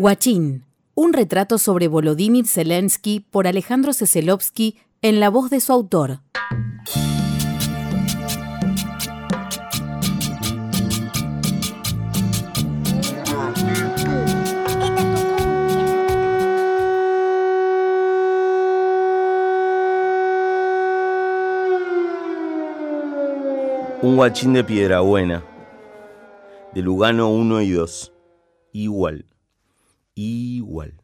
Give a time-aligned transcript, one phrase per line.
[0.00, 6.20] Guachín, un retrato sobre Volodymyr Zelensky por Alejandro Seselovsky en la voz de su autor.
[24.00, 25.44] Un guachín de piedra buena,
[26.72, 28.12] de Lugano 1 y 2,
[28.72, 29.26] igual,
[30.20, 31.02] igual,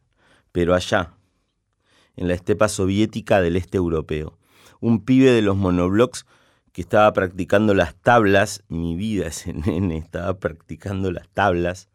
[0.51, 1.13] pero allá,
[2.15, 4.37] en la estepa soviética del este europeo.
[4.79, 6.25] Un pibe de los monoblocks
[6.71, 11.89] que estaba practicando las tablas, mi vida ese nene estaba practicando las tablas,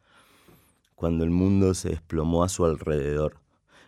[0.94, 3.40] cuando el mundo se desplomó a su alrededor.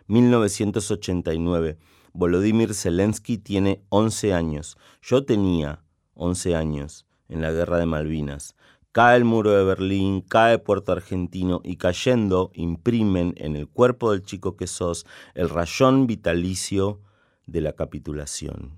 [0.07, 1.77] 1989.
[2.13, 4.77] Volodymyr Zelensky tiene 11 años.
[5.01, 5.81] Yo tenía
[6.13, 8.55] 11 años en la guerra de Malvinas.
[8.95, 14.23] Cae el muro de Berlín, cae Puerto Argentino y cayendo imprimen en el cuerpo del
[14.23, 17.01] chico que sos el rayón vitalicio
[17.45, 18.71] de la capitulación.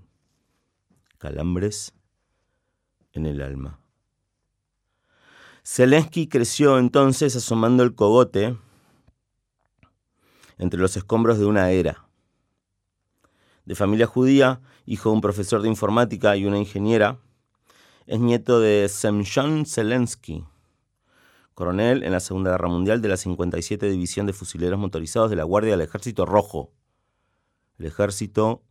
[1.19, 1.93] Calambres
[3.13, 3.79] en el alma.
[5.63, 8.57] Zelensky creció entonces asomando el cogote
[10.57, 12.07] entre los escombros de una era.
[13.65, 17.19] De familia judía, hijo de un profesor de informática y una ingeniera,
[18.07, 20.45] es nieto de Semyon Zelensky,
[21.53, 25.43] coronel en la Segunda Guerra Mundial de la 57 División de Fusileros Motorizados de la
[25.43, 26.71] Guardia del Ejército Rojo,
[27.77, 28.63] el ejército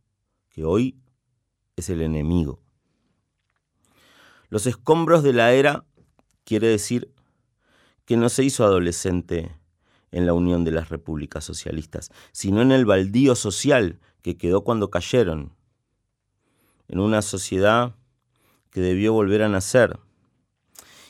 [0.49, 0.99] que hoy
[1.75, 2.59] es el enemigo.
[4.49, 5.85] Los escombros de la era
[6.43, 7.13] quiere decir
[8.05, 9.55] que no se hizo adolescente
[10.09, 14.89] en la unión de las repúblicas socialistas, sino en el baldío social que quedó cuando
[14.89, 15.53] cayeron,
[16.87, 17.93] en una sociedad
[18.71, 19.99] que debió volver a nacer.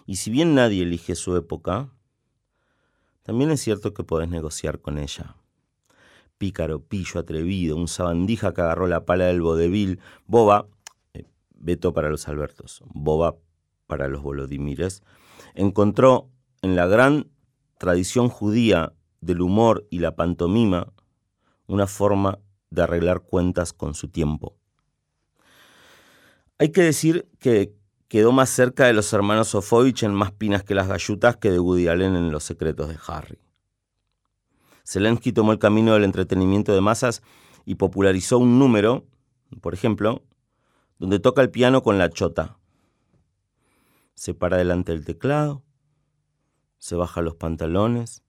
[0.05, 1.89] Y si bien nadie elige su época,
[3.23, 5.35] también es cierto que podés negociar con ella.
[6.37, 10.67] Pícaro, pillo, atrevido, un sabandija que agarró la pala del vodevil, boba,
[11.13, 11.25] eh,
[11.55, 13.35] veto para los Albertos, boba
[13.87, 15.03] para los Volodimires,
[15.55, 16.29] encontró
[16.61, 17.31] en la gran
[17.77, 20.93] tradición judía del humor y la pantomima
[21.67, 24.56] una forma de arreglar cuentas con su tiempo.
[26.59, 27.75] Hay que decir que
[28.07, 31.59] quedó más cerca de los hermanos Sofovich en Más pinas que las gallutas que de
[31.59, 33.37] Woody Allen en Los secretos de Harry.
[34.83, 37.21] Zelensky tomó el camino del entretenimiento de masas
[37.65, 39.05] y popularizó un número,
[39.61, 40.23] por ejemplo,
[40.97, 42.57] donde toca el piano con la chota.
[44.15, 45.61] Se para delante del teclado,
[46.79, 48.23] se baja los pantalones,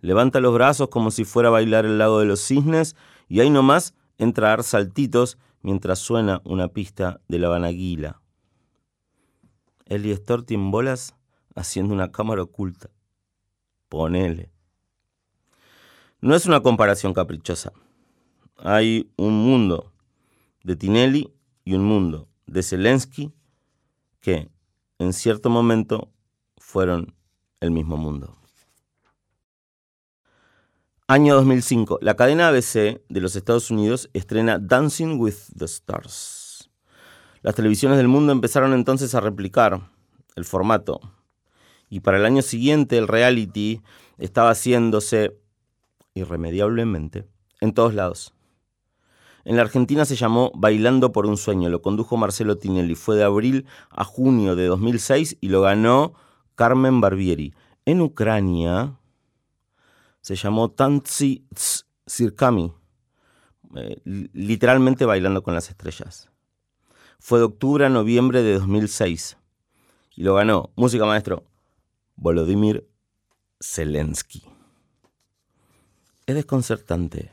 [0.00, 2.94] levanta los brazos como si fuera a bailar el lago de los cisnes
[3.26, 8.20] y ahí nomás entra a dar saltitos mientras suena una pista de la Vanaguila.
[9.86, 11.16] Eli Storti bolas
[11.54, 12.90] haciendo una cámara oculta.
[13.88, 14.52] Ponele.
[16.20, 17.72] No es una comparación caprichosa.
[18.58, 19.90] Hay un mundo
[20.62, 21.32] de Tinelli
[21.64, 23.32] y un mundo de Zelensky
[24.20, 24.50] que
[24.98, 26.12] en cierto momento
[26.58, 27.14] fueron
[27.60, 28.36] el mismo mundo.
[31.06, 31.98] Año 2005.
[32.00, 36.70] La cadena ABC de los Estados Unidos estrena Dancing with the Stars.
[37.42, 39.90] Las televisiones del mundo empezaron entonces a replicar
[40.34, 41.02] el formato.
[41.90, 43.82] Y para el año siguiente el reality
[44.16, 45.38] estaba haciéndose
[46.14, 47.26] irremediablemente
[47.60, 48.32] en todos lados.
[49.44, 53.24] En la Argentina se llamó Bailando por un sueño, lo condujo Marcelo Tinelli, fue de
[53.24, 56.14] abril a junio de 2006 y lo ganó
[56.54, 57.52] Carmen Barbieri.
[57.84, 58.98] En Ucrania,
[60.24, 61.46] se llamó Tanzi
[62.06, 62.72] Sirkami,
[63.76, 64.00] eh,
[64.32, 66.30] literalmente bailando con las estrellas.
[67.18, 69.36] Fue de octubre a noviembre de 2006
[70.16, 71.44] y lo ganó, música maestro,
[72.16, 72.88] Volodymyr
[73.60, 74.42] Zelensky.
[76.24, 77.30] Es desconcertante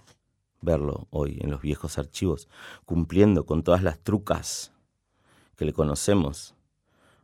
[0.59, 2.49] verlo hoy en los viejos archivos,
[2.83, 4.73] cumpliendo con todas las trucas
[5.55, 6.55] que le conocemos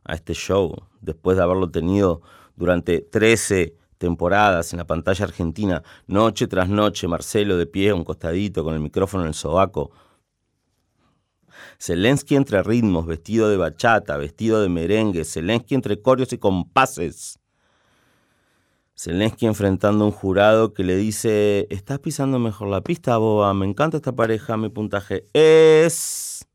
[0.02, 2.22] a este show, después de haberlo tenido
[2.56, 8.04] durante 13 temporadas en la pantalla argentina, noche tras noche, Marcelo de pie a un
[8.04, 9.90] costadito con el micrófono en el sobaco.
[11.80, 17.38] Zelensky entre ritmos, vestido de bachata, vestido de merengue, Zelensky entre corios y compases.
[18.96, 23.66] Zelensky enfrentando a un jurado que le dice, estás pisando mejor la pista, boba, me
[23.66, 26.46] encanta esta pareja, mi puntaje es...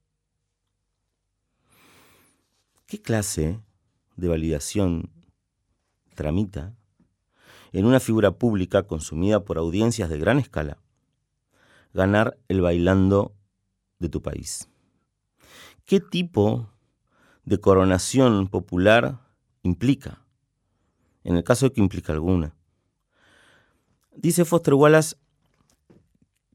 [2.85, 3.59] ¿Qué clase
[4.17, 5.09] de validación
[6.13, 6.75] tramita
[7.73, 10.77] en una figura pública consumida por audiencias de gran escala,
[11.91, 13.33] ganar el bailando
[13.99, 14.69] de tu país.
[15.83, 16.69] ¿Qué tipo
[17.43, 19.19] de coronación popular
[19.63, 20.23] implica?
[21.23, 22.55] En el caso de que implica alguna.
[24.15, 25.15] Dice Foster Wallace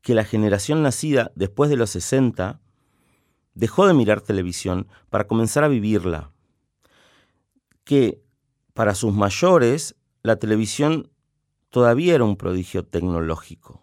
[0.02, 2.60] que la generación nacida después de los 60
[3.54, 6.30] dejó de mirar televisión para comenzar a vivirla.
[7.82, 8.22] Que
[8.72, 9.96] para sus mayores
[10.28, 11.10] la televisión
[11.70, 13.82] todavía era un prodigio tecnológico.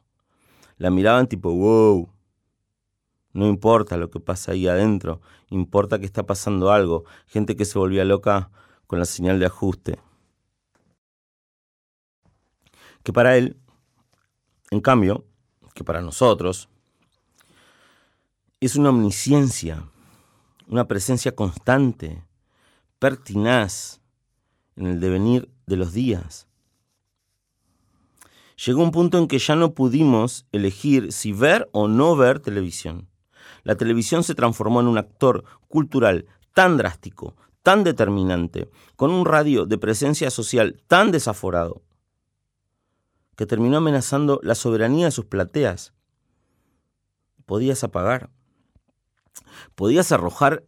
[0.78, 2.14] La miraban tipo, wow,
[3.34, 7.04] no importa lo que pasa ahí adentro, importa que está pasando algo.
[7.26, 8.52] Gente que se volvía loca
[8.86, 9.98] con la señal de ajuste.
[13.02, 13.58] Que para él,
[14.70, 15.26] en cambio,
[15.74, 16.70] que para nosotros,
[18.60, 19.90] es una omnisciencia,
[20.68, 22.24] una presencia constante,
[23.00, 24.05] pertinaz
[24.76, 26.48] en el devenir de los días.
[28.64, 33.10] Llegó un punto en que ya no pudimos elegir si ver o no ver televisión.
[33.64, 39.66] La televisión se transformó en un actor cultural tan drástico, tan determinante, con un radio
[39.66, 41.82] de presencia social tan desaforado,
[43.36, 45.94] que terminó amenazando la soberanía de sus plateas.
[47.46, 48.30] Podías apagar,
[49.76, 50.64] podías arrojar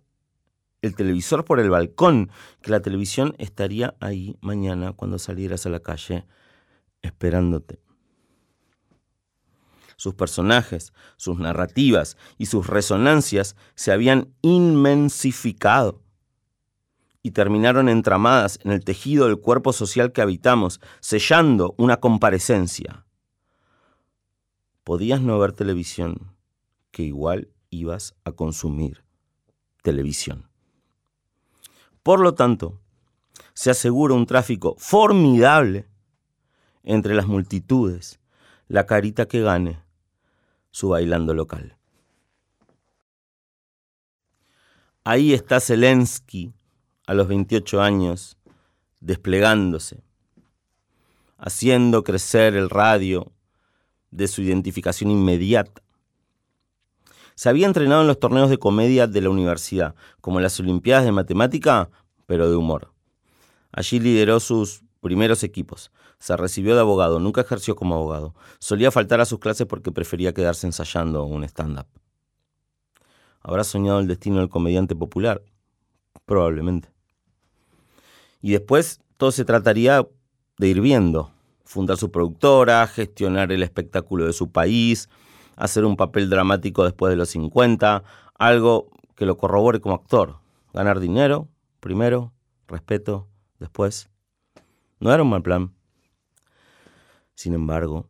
[0.82, 2.32] el televisor por el balcón,
[2.62, 6.26] que la televisión estaría ahí mañana cuando salieras a la calle
[7.02, 7.80] esperándote.
[9.96, 16.04] Sus personajes, sus narrativas y sus resonancias se habían inmensificado
[17.24, 23.06] y terminaron entramadas en el tejido del cuerpo social que habitamos, sellando una comparecencia.
[24.84, 26.38] Podías no ver televisión,
[26.92, 29.04] que igual ibas a consumir
[29.82, 30.48] televisión.
[32.08, 32.80] Por lo tanto,
[33.54, 35.90] se asegura un tráfico formidable
[36.84, 38.22] entre las multitudes,
[38.70, 39.84] la carita que gane
[40.72, 41.76] su bailando local.
[45.04, 46.54] Ahí está Zelensky
[47.08, 48.38] a los 28 años,
[49.02, 50.02] desplegándose,
[51.38, 53.34] haciendo crecer el radio
[54.12, 55.82] de su identificación inmediata.
[57.38, 61.12] Se había entrenado en los torneos de comedia de la universidad, como las Olimpiadas de
[61.12, 61.92] Matemática,
[62.26, 62.96] pero de humor.
[63.72, 65.92] Allí lideró sus primeros equipos.
[66.18, 68.34] Se recibió de abogado, nunca ejerció como abogado.
[68.58, 71.86] Solía faltar a sus clases porque prefería quedarse ensayando un stand-up.
[73.42, 75.44] ¿Habrá soñado el destino del comediante popular?
[76.26, 76.90] Probablemente.
[78.42, 80.08] Y después todo se trataría
[80.58, 81.30] de ir viendo,
[81.64, 85.08] fundar su productora, gestionar el espectáculo de su país,
[85.58, 88.04] hacer un papel dramático después de los 50,
[88.36, 90.38] algo que lo corrobore como actor,
[90.74, 91.50] ganar dinero,
[91.80, 92.32] primero,
[92.68, 93.28] respeto,
[93.60, 94.10] después.
[95.00, 95.74] No era un mal plan.
[97.34, 98.08] Sin embargo,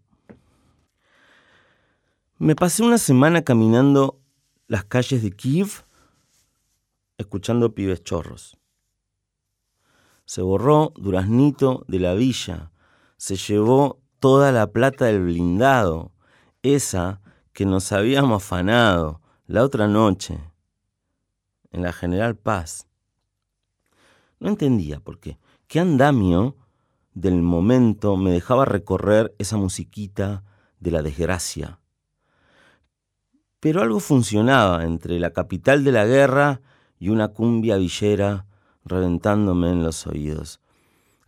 [2.38, 4.20] me pasé una semana caminando
[4.68, 5.84] las calles de Kiev,
[7.18, 8.58] escuchando pibes chorros.
[10.26, 12.72] Se borró Duraznito de la villa,
[13.16, 16.12] se llevó toda la plata del blindado,
[16.62, 17.22] esa
[17.58, 20.40] que nos habíamos afanado la otra noche
[21.72, 22.86] en la General Paz.
[24.40, 25.40] No entendía por qué.
[25.66, 26.56] ¿Qué andamio
[27.16, 30.44] del momento me dejaba recorrer esa musiquita
[30.80, 31.80] de la desgracia?
[33.60, 36.62] Pero algo funcionaba entre la capital de la guerra
[37.00, 38.46] y una cumbia villera
[38.86, 40.62] reventándome en los oídos.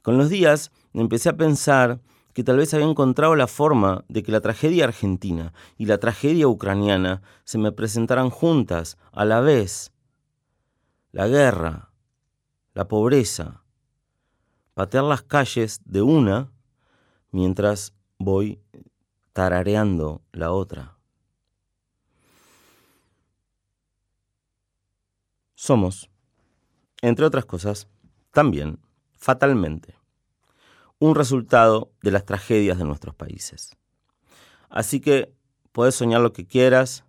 [0.03, 2.01] Con los días empecé a pensar
[2.39, 6.47] que tal vez había encontrado la forma de que la tragedia argentina y la tragedia
[6.47, 9.91] ucraniana se me presentaran juntas, a la vez.
[11.11, 11.91] La guerra,
[12.73, 13.65] la pobreza,
[14.73, 16.53] patear las calles de una
[17.31, 18.61] mientras voy
[19.33, 20.97] tarareando la otra.
[25.55, 26.09] Somos,
[27.01, 27.89] entre otras cosas,
[28.31, 28.79] también,
[29.17, 29.98] fatalmente,
[30.99, 33.75] un resultado de las tragedias de nuestros países.
[34.69, 35.33] Así que
[35.71, 37.05] puedes soñar lo que quieras,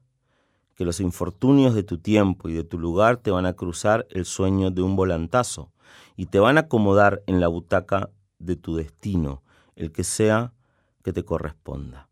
[0.77, 4.25] que los infortunios de tu tiempo y de tu lugar te van a cruzar el
[4.25, 5.73] sueño de un volantazo
[6.17, 9.43] y te van a acomodar en la butaca de tu destino,
[9.75, 10.55] el que sea
[11.03, 12.09] que te corresponda.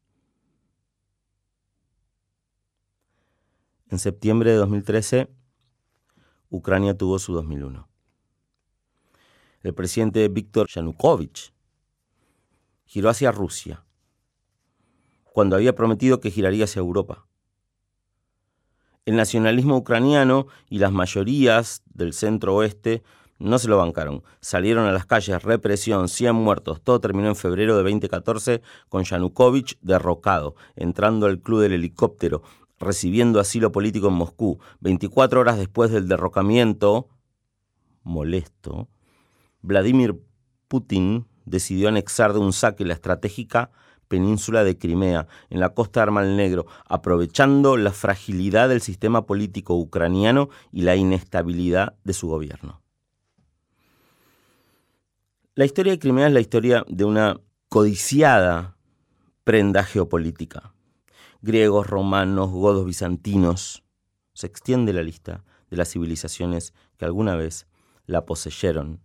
[3.88, 5.30] En septiembre de 2013,
[6.50, 7.88] Ucrania tuvo su 2001.
[9.62, 11.52] El presidente Víctor Yanukovych
[12.88, 13.84] giró hacia Rusia,
[15.34, 17.26] cuando había prometido que giraría hacia Europa.
[19.04, 23.02] El nacionalismo ucraniano y las mayorías del centro oeste
[23.38, 24.22] no se lo bancaron.
[24.40, 26.80] Salieron a las calles, represión, 100 muertos.
[26.82, 32.42] Todo terminó en febrero de 2014 con Yanukovych derrocado, entrando al club del helicóptero,
[32.78, 34.60] recibiendo asilo político en Moscú.
[34.80, 37.08] 24 horas después del derrocamiento,
[38.02, 38.88] molesto,
[39.60, 40.18] Vladimir
[40.68, 43.70] Putin decidió anexar de un saque la estratégica
[44.08, 49.74] península de Crimea, en la costa del Mar Negro, aprovechando la fragilidad del sistema político
[49.74, 52.80] ucraniano y la inestabilidad de su gobierno.
[55.54, 58.76] La historia de Crimea es la historia de una codiciada
[59.44, 60.72] prenda geopolítica.
[61.42, 63.82] Griegos, romanos, godos, bizantinos.
[64.34, 67.66] Se extiende la lista de las civilizaciones que alguna vez
[68.06, 69.00] la poseyeron.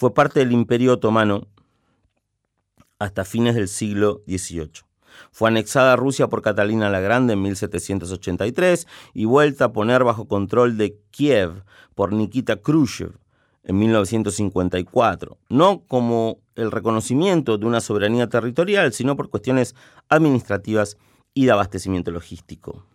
[0.00, 1.46] Fue parte del Imperio Otomano
[2.98, 4.70] hasta fines del siglo XVIII.
[5.30, 10.26] Fue anexada a Rusia por Catalina la Grande en 1783 y vuelta a poner bajo
[10.26, 11.64] control de Kiev
[11.94, 13.18] por Nikita Khrushchev
[13.62, 19.76] en 1954, no como el reconocimiento de una soberanía territorial, sino por cuestiones
[20.08, 20.96] administrativas
[21.34, 22.86] y de abastecimiento logístico.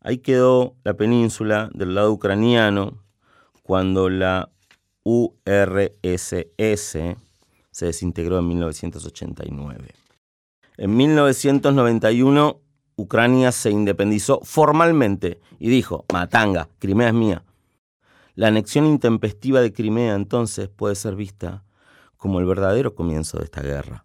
[0.00, 3.04] Ahí quedó la península del lado ucraniano
[3.62, 4.50] cuando la
[5.08, 6.36] URSS
[7.70, 9.88] se desintegró en 1989.
[10.76, 12.60] En 1991,
[12.96, 17.42] Ucrania se independizó formalmente y dijo, Matanga, Crimea es mía.
[18.34, 21.64] La anexión intempestiva de Crimea entonces puede ser vista
[22.18, 24.04] como el verdadero comienzo de esta guerra.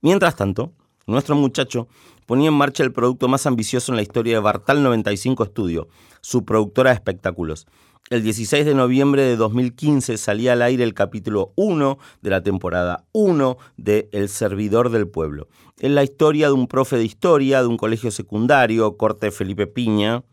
[0.00, 0.72] Mientras tanto,
[1.06, 1.88] nuestro muchacho
[2.24, 5.88] ponía en marcha el producto más ambicioso en la historia de Bartal 95 Studio,
[6.22, 7.66] su productora de espectáculos,
[8.10, 13.06] el 16 de noviembre de 2015 salía al aire el capítulo 1 de la temporada
[13.12, 15.46] 1 de El Servidor del Pueblo.
[15.78, 20.24] Es la historia de un profe de historia de un colegio secundario, corte Felipe Piña,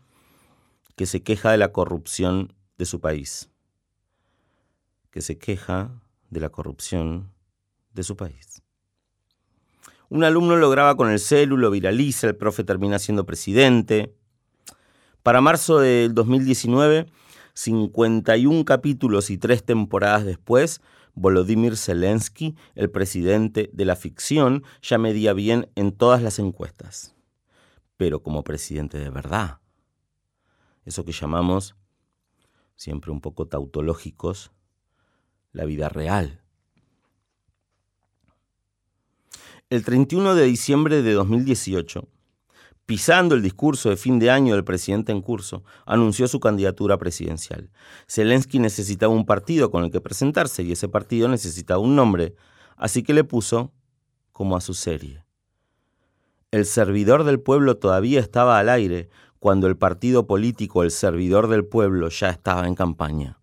[0.96, 3.48] que se queja de la corrupción de su país.
[5.12, 5.92] Que se queja
[6.30, 7.30] de la corrupción
[7.94, 8.60] de su país.
[10.08, 14.16] Un alumno lo graba con el celu, lo viraliza, el profe termina siendo presidente.
[15.22, 17.06] Para marzo del 2019
[17.58, 20.80] 51 capítulos y tres temporadas después,
[21.14, 27.16] Volodymyr Zelensky, el presidente de la ficción, ya medía bien en todas las encuestas.
[27.96, 29.58] Pero como presidente de verdad.
[30.84, 31.74] Eso que llamamos,
[32.76, 34.52] siempre un poco tautológicos,
[35.50, 36.40] la vida real.
[39.68, 42.06] El 31 de diciembre de 2018,
[42.88, 47.70] pisando el discurso de fin de año del presidente en curso, anunció su candidatura presidencial.
[48.08, 52.34] Zelensky necesitaba un partido con el que presentarse y ese partido necesitaba un nombre,
[52.78, 53.74] así que le puso
[54.32, 55.22] como a su serie.
[56.50, 61.66] El servidor del pueblo todavía estaba al aire cuando el partido político El servidor del
[61.66, 63.38] pueblo ya estaba en campaña.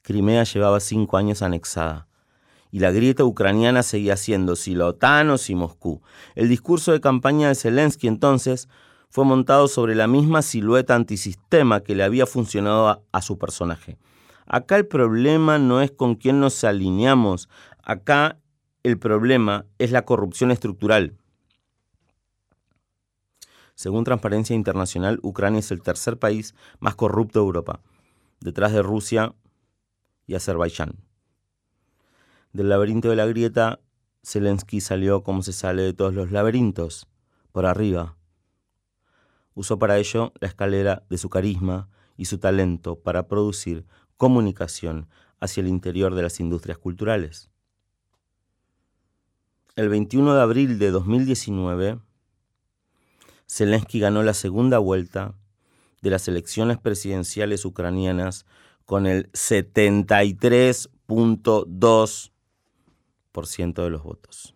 [0.00, 2.08] Crimea llevaba cinco años anexada
[2.72, 6.00] y la grieta ucraniana seguía siendo si la OTAN o si Moscú.
[6.34, 8.68] El discurso de campaña de Zelensky entonces
[9.10, 13.98] fue montado sobre la misma silueta antisistema que le había funcionado a, a su personaje.
[14.46, 17.50] Acá el problema no es con quién nos alineamos,
[17.84, 18.38] acá
[18.82, 21.14] el problema es la corrupción estructural.
[23.74, 27.80] Según Transparencia Internacional, Ucrania es el tercer país más corrupto de Europa,
[28.40, 29.34] detrás de Rusia
[30.26, 31.11] y Azerbaiyán.
[32.52, 33.80] Del laberinto de la grieta,
[34.22, 37.08] Zelensky salió como se sale de todos los laberintos,
[37.50, 38.18] por arriba.
[39.54, 45.08] Usó para ello la escalera de su carisma y su talento para producir comunicación
[45.40, 47.50] hacia el interior de las industrias culturales.
[49.74, 51.98] El 21 de abril de 2019,
[53.48, 55.34] Zelensky ganó la segunda vuelta
[56.02, 58.44] de las elecciones presidenciales ucranianas
[58.84, 62.32] con el 73.2
[63.32, 64.54] de los votos.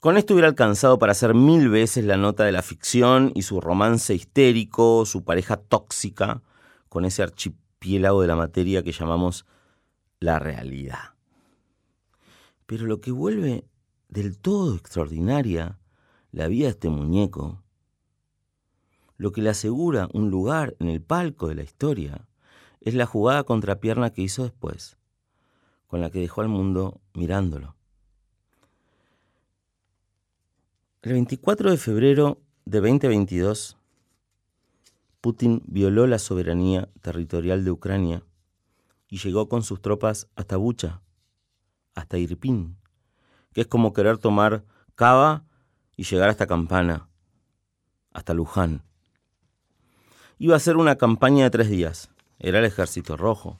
[0.00, 3.60] Con esto hubiera alcanzado para hacer mil veces la nota de la ficción y su
[3.60, 6.42] romance histérico, su pareja tóxica,
[6.88, 9.44] con ese archipiélago de la materia que llamamos
[10.18, 11.14] la realidad.
[12.66, 13.64] Pero lo que vuelve
[14.08, 15.78] del todo extraordinaria
[16.32, 17.62] la vida de este muñeco,
[19.16, 22.26] lo que le asegura un lugar en el palco de la historia,
[22.80, 24.96] es la jugada contrapierna que hizo después
[25.90, 27.74] con la que dejó al mundo mirándolo.
[31.02, 33.76] El 24 de febrero de 2022,
[35.20, 38.22] Putin violó la soberanía territorial de Ucrania
[39.08, 41.02] y llegó con sus tropas hasta Bucha,
[41.96, 42.76] hasta Irpin,
[43.52, 45.44] que es como querer tomar Cava
[45.96, 47.08] y llegar hasta Campana,
[48.12, 48.84] hasta Luján.
[50.38, 52.10] Iba a ser una campaña de tres días.
[52.38, 53.58] Era el ejército rojo,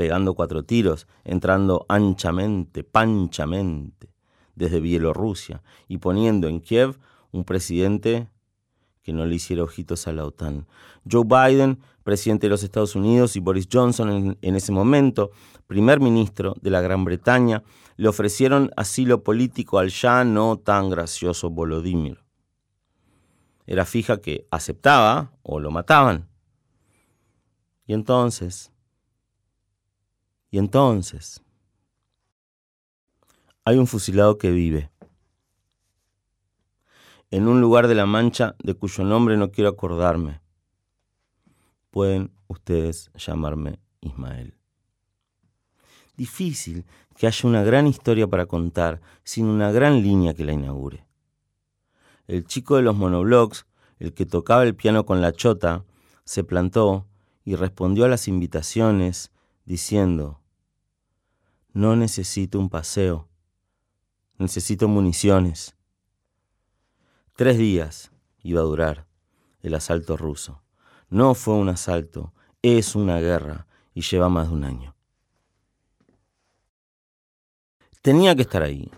[0.00, 4.08] pegando cuatro tiros, entrando anchamente, panchamente,
[4.54, 6.98] desde Bielorrusia y poniendo en Kiev
[7.32, 8.26] un presidente
[9.02, 10.66] que no le hiciera ojitos a la OTAN.
[11.06, 15.32] Joe Biden, presidente de los Estados Unidos, y Boris Johnson, en, en, ese momento,
[15.66, 17.62] primer ministro de la Gran Bretaña,
[17.98, 22.24] le ofrecieron asilo político al ya no tan gracioso Volodymyr.
[23.66, 26.26] Era fija que aceptaba o lo mataban.
[27.84, 28.72] Y entonces,
[30.50, 31.42] y entonces,
[33.64, 34.90] hay un fusilado que vive
[37.30, 40.40] en un lugar de la Mancha de cuyo nombre no quiero acordarme.
[41.90, 44.54] Pueden ustedes llamarme Ismael.
[46.16, 46.84] Difícil
[47.16, 51.06] que haya una gran historia para contar sin una gran línea que la inaugure.
[52.26, 53.66] El chico de los monoblocks,
[53.98, 55.84] el que tocaba el piano con la chota,
[56.24, 57.06] se plantó
[57.44, 59.30] y respondió a las invitaciones
[59.64, 60.39] diciendo,
[61.72, 63.28] no necesito un paseo,
[64.38, 65.76] necesito municiones.
[67.36, 68.10] Tres días
[68.42, 69.06] iba a durar
[69.62, 70.62] el asalto ruso.
[71.08, 74.96] No fue un asalto, es una guerra y lleva más de un año.
[78.02, 78.90] Tenía que estar ahí,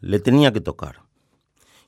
[0.00, 1.04] le tenía que tocar.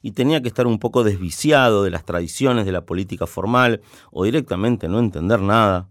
[0.00, 3.82] Y tenía que estar un poco desviciado de las tradiciones de la política formal
[4.12, 5.88] o directamente no entender nada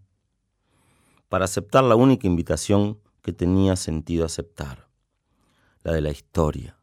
[1.27, 4.87] para aceptar la única invitación que tenía sentido aceptar,
[5.83, 6.77] la de la historia.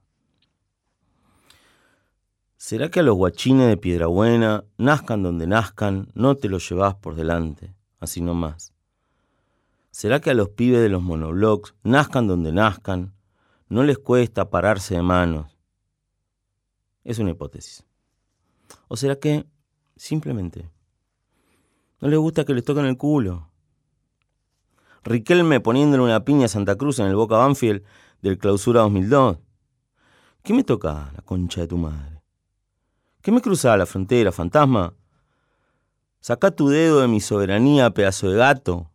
[2.59, 7.15] ¿Será que a los guachines de Piedrabuena, nazcan donde nazcan, no te los llevas por
[7.15, 8.75] delante, así nomás?
[9.91, 13.15] ¿Será que a los pibes de los monoblocks, nazcan donde nazcan,
[13.71, 15.59] no les cuesta pararse de manos?
[17.05, 17.87] Es una hipótesis.
[18.89, 19.47] ¿O será que
[19.97, 20.71] simplemente
[22.03, 23.49] no les gusta que les toquen el culo?
[25.05, 27.85] Riquelme poniéndole una piña a Santa Cruz en el Boca Banfield
[28.23, 29.39] del Clausura 2002.
[30.43, 32.23] ¿Qué me toca la concha de tu madre?
[33.21, 34.95] ¿Qué me cruzaba la frontera, fantasma?
[36.21, 38.91] Saca tu dedo de mi soberanía, pedazo de gato.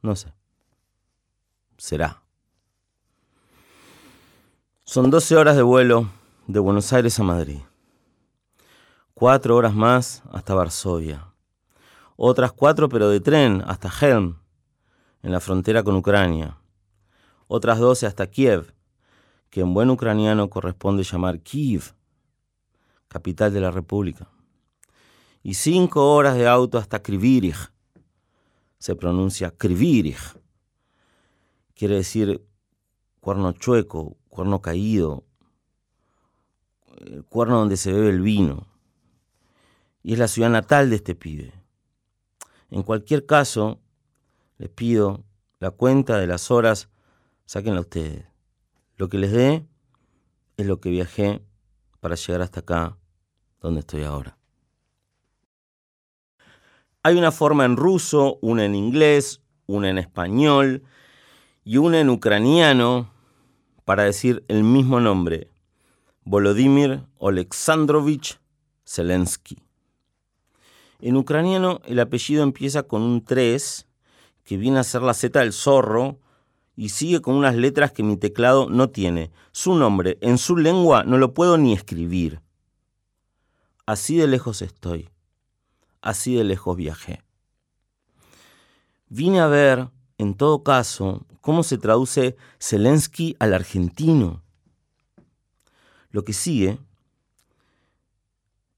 [0.00, 0.32] No sé.
[1.76, 2.22] Será.
[4.84, 6.08] Son 12 horas de vuelo
[6.46, 7.60] de Buenos Aires a Madrid.
[9.12, 11.34] Cuatro horas más hasta Varsovia.
[12.16, 14.38] Otras cuatro pero de tren hasta Helm,
[15.22, 16.58] en la frontera con Ucrania.
[17.46, 18.74] Otras doce hasta Kiev,
[19.50, 21.94] que en buen ucraniano corresponde llamar Kiev
[23.08, 24.28] capital de la República.
[25.42, 27.72] Y cinco horas de auto hasta Krivirich.
[28.78, 30.38] Se pronuncia Krivirich.
[31.74, 32.44] Quiere decir
[33.20, 35.24] cuerno chueco, cuerno caído,
[36.98, 38.66] el cuerno donde se bebe el vino.
[40.02, 41.52] Y es la ciudad natal de este pibe.
[42.70, 43.80] En cualquier caso,
[44.58, 45.24] les pido
[45.60, 46.88] la cuenta de las horas,
[47.46, 48.26] sáquenla ustedes.
[48.96, 49.66] Lo que les dé
[50.56, 51.42] es lo que viajé
[52.00, 52.98] para llegar hasta acá,
[53.60, 54.36] donde estoy ahora.
[57.02, 60.82] Hay una forma en ruso, una en inglés, una en español
[61.64, 63.10] y una en ucraniano
[63.84, 65.50] para decir el mismo nombre,
[66.24, 68.38] Volodymyr Oleksandrovich
[68.84, 69.56] Zelensky.
[71.00, 73.87] En ucraniano el apellido empieza con un 3,
[74.48, 76.20] que viene a ser la Z del zorro,
[76.74, 79.30] y sigue con unas letras que mi teclado no tiene.
[79.52, 82.40] Su nombre en su lengua no lo puedo ni escribir.
[83.84, 85.10] Así de lejos estoy.
[86.00, 87.22] Así de lejos viajé.
[89.10, 94.42] Vine a ver, en todo caso, cómo se traduce Zelensky al argentino.
[96.10, 96.78] Lo que sigue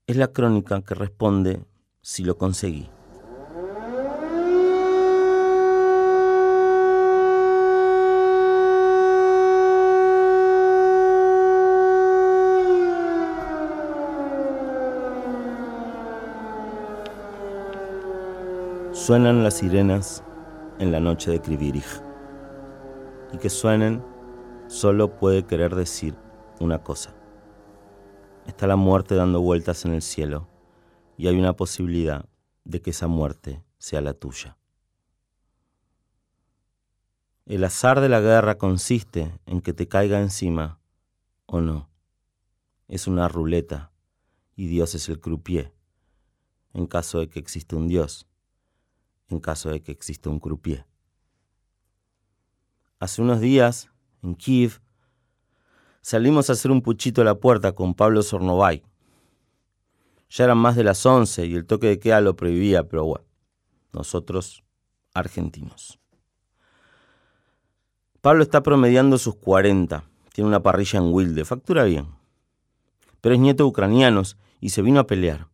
[0.09, 1.64] es la crónica que responde
[2.02, 2.88] si lo conseguí.
[19.11, 20.23] Suenan las sirenas
[20.79, 22.01] en la noche de Krivirich.
[23.33, 24.05] Y que suenen
[24.68, 26.14] solo puede querer decir
[26.61, 27.12] una cosa.
[28.46, 30.46] Está la muerte dando vueltas en el cielo
[31.16, 32.29] y hay una posibilidad
[32.62, 34.59] de que esa muerte sea la tuya.
[37.46, 40.79] El azar de la guerra consiste en que te caiga encima
[41.46, 41.90] o no.
[42.87, 43.90] Es una ruleta
[44.55, 45.75] y Dios es el croupier,
[46.75, 48.29] en caso de que exista un Dios
[49.30, 50.86] en caso de que exista un croupier.
[52.98, 53.90] Hace unos días,
[54.22, 54.80] en Kiev,
[56.02, 58.82] salimos a hacer un puchito a la puerta con Pablo Sornovay.
[60.28, 63.24] Ya eran más de las once y el toque de queda lo prohibía, pero bueno,
[63.92, 64.62] nosotros
[65.14, 65.98] argentinos.
[68.20, 72.08] Pablo está promediando sus 40, tiene una parrilla en Wilde, factura bien,
[73.20, 75.49] pero es nieto de ucranianos y se vino a pelear.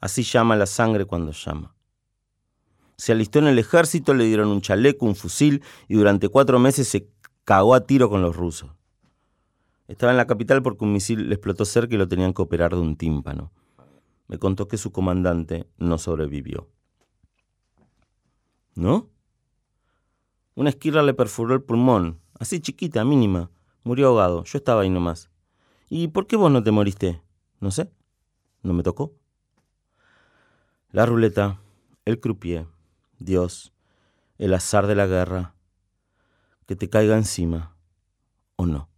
[0.00, 1.74] Así llama la sangre cuando llama.
[2.96, 6.88] Se alistó en el ejército, le dieron un chaleco, un fusil y durante cuatro meses
[6.88, 7.08] se
[7.44, 8.70] cagó a tiro con los rusos.
[9.88, 12.72] Estaba en la capital porque un misil le explotó cerca y lo tenían que operar
[12.72, 13.52] de un tímpano.
[14.28, 16.68] Me contó que su comandante no sobrevivió.
[18.74, 19.10] ¿No?
[20.54, 23.50] Una esquirra le perforó el pulmón, así chiquita, mínima.
[23.82, 24.44] Murió ahogado.
[24.44, 25.30] Yo estaba ahí nomás.
[25.88, 27.22] ¿Y por qué vos no te moriste?
[27.60, 27.90] No sé.
[28.62, 29.14] No me tocó.
[30.92, 31.60] La ruleta,
[32.04, 32.66] el croupier,
[33.20, 33.72] Dios,
[34.38, 35.54] el azar de la guerra,
[36.66, 37.76] que te caiga encima
[38.56, 38.88] o no.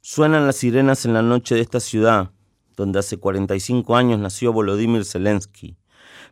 [0.00, 2.32] Suenan las sirenas en la noche de esta ciudad,
[2.74, 5.76] donde hace 45 años nació Volodymyr Zelensky,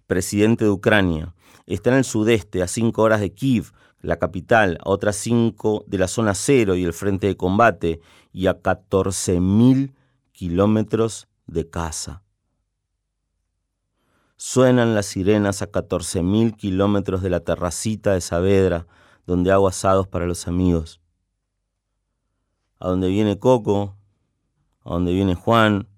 [0.09, 1.37] presidente de Ucrania.
[1.67, 5.99] Está en el sudeste, a 5 horas de Kiev, la capital, a otras 5 de
[5.99, 8.01] la zona cero y el frente de combate,
[8.33, 9.95] y a 14.000
[10.33, 12.24] kilómetros de casa.
[14.47, 18.87] Suenan las sirenas a 14.000 kilómetros de la terracita de Saavedra,
[19.27, 21.01] donde hago asados para los amigos.
[22.79, 23.97] A donde viene Coco,
[24.85, 25.89] a donde viene Juan,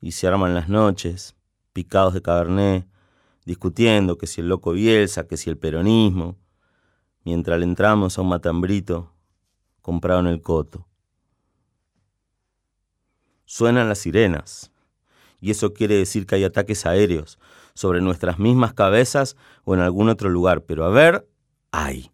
[0.00, 1.36] y se arman las noches,
[1.72, 2.88] picados de cabernet,
[3.44, 6.36] discutiendo que si el loco Bielsa, que si el peronismo,
[7.22, 9.14] mientras le entramos a un matambrito
[9.80, 10.88] comprado en el coto.
[13.44, 14.73] Suenan las sirenas,
[15.44, 17.38] y eso quiere decir que hay ataques aéreos
[17.74, 21.28] sobre nuestras mismas cabezas o en algún otro lugar, pero a ver,
[21.70, 22.10] hay.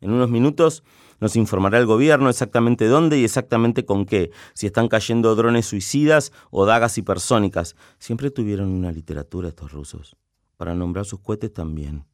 [0.00, 0.84] En unos minutos
[1.18, 6.32] nos informará el gobierno exactamente dónde y exactamente con qué, si están cayendo drones suicidas
[6.52, 7.74] o dagas hipersónicas.
[7.98, 10.16] Siempre tuvieron una literatura estos rusos,
[10.56, 12.04] para nombrar sus cohetes también.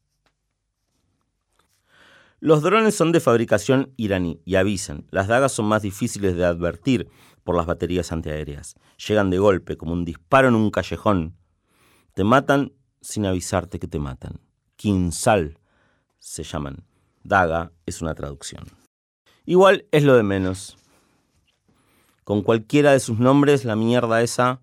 [2.39, 5.05] Los drones son de fabricación iraní y avisan.
[5.11, 7.07] Las dagas son más difíciles de advertir
[7.45, 8.75] por las baterías antiaéreas.
[9.07, 11.37] Llegan de golpe, como un disparo en un callejón.
[12.13, 14.41] Te matan sin avisarte que te matan.
[14.75, 15.59] Kinsal
[16.17, 16.83] se llaman.
[17.23, 18.65] Daga es una traducción.
[19.45, 20.75] Igual es lo de menos.
[22.23, 24.59] Con cualquiera de sus nombres, la mierda esa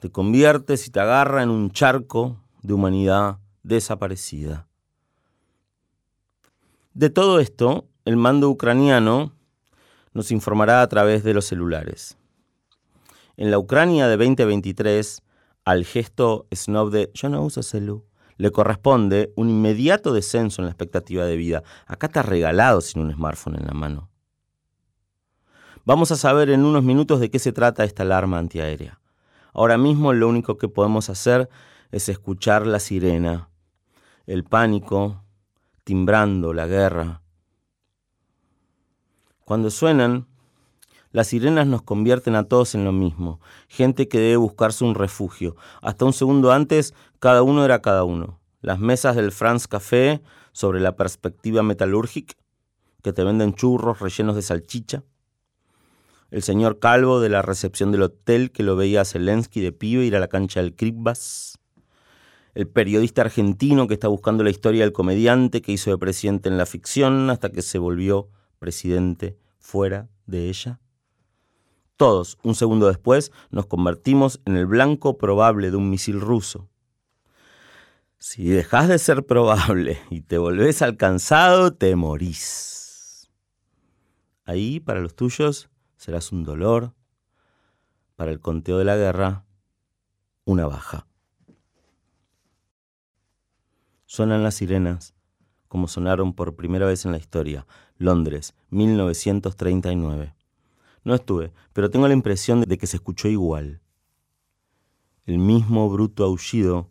[0.00, 4.66] te conviertes y te agarra en un charco de humanidad desaparecida.
[6.92, 9.32] De todo esto, el mando ucraniano
[10.12, 12.16] nos informará a través de los celulares.
[13.36, 15.22] En la Ucrania de 2023,
[15.64, 18.04] al gesto snob de yo no uso celu,
[18.36, 21.62] le corresponde un inmediato descenso en la expectativa de vida.
[21.86, 24.10] Acá está regalado sin un smartphone en la mano.
[25.84, 29.00] Vamos a saber en unos minutos de qué se trata esta alarma antiaérea.
[29.52, 31.48] Ahora mismo lo único que podemos hacer
[31.90, 33.50] es escuchar la sirena,
[34.26, 35.24] el pánico,
[35.84, 37.22] timbrando la guerra.
[39.50, 40.28] Cuando suenan,
[41.10, 45.56] las sirenas nos convierten a todos en lo mismo, gente que debe buscarse un refugio.
[45.82, 48.38] Hasta un segundo antes, cada uno era cada uno.
[48.60, 52.36] Las mesas del France Café sobre la perspectiva metalúrgica,
[53.02, 55.02] que te venden churros rellenos de salchicha.
[56.30, 60.04] El señor Calvo de la recepción del hotel que lo veía a Zelensky de pibe
[60.04, 61.58] ir a la cancha del Kripbas.
[62.54, 66.56] El periodista argentino que está buscando la historia del comediante que hizo de presidente en
[66.56, 68.28] la ficción hasta que se volvió
[68.60, 70.78] presidente fuera de ella.
[71.96, 76.70] Todos, un segundo después, nos convertimos en el blanco probable de un misil ruso.
[78.18, 83.28] Si dejas de ser probable y te volvés alcanzado, te morís.
[84.44, 86.94] Ahí, para los tuyos, serás un dolor.
[88.16, 89.46] Para el conteo de la guerra,
[90.44, 91.06] una baja.
[94.04, 95.14] Suenan las sirenas,
[95.70, 97.64] como sonaron por primera vez en la historia,
[97.96, 100.34] Londres, 1939.
[101.04, 103.80] No estuve, pero tengo la impresión de que se escuchó igual.
[105.26, 106.90] El mismo bruto aullido,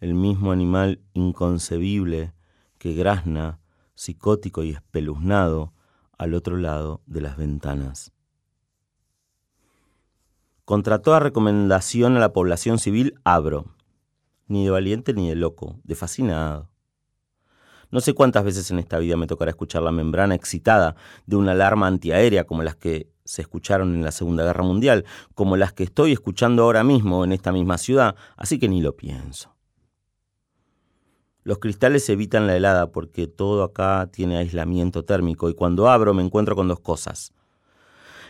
[0.00, 2.34] el mismo animal inconcebible
[2.78, 3.60] que grazna,
[3.94, 5.72] psicótico y espeluznado,
[6.18, 8.12] al otro lado de las ventanas.
[10.64, 13.66] Contra toda recomendación a la población civil, abro.
[14.48, 16.68] Ni de valiente ni de loco, de fascinado.
[17.90, 20.94] No sé cuántas veces en esta vida me tocará escuchar la membrana excitada
[21.26, 25.56] de una alarma antiaérea como las que se escucharon en la Segunda Guerra Mundial, como
[25.56, 29.54] las que estoy escuchando ahora mismo en esta misma ciudad, así que ni lo pienso.
[31.42, 36.22] Los cristales evitan la helada porque todo acá tiene aislamiento térmico y cuando abro me
[36.22, 37.32] encuentro con dos cosas.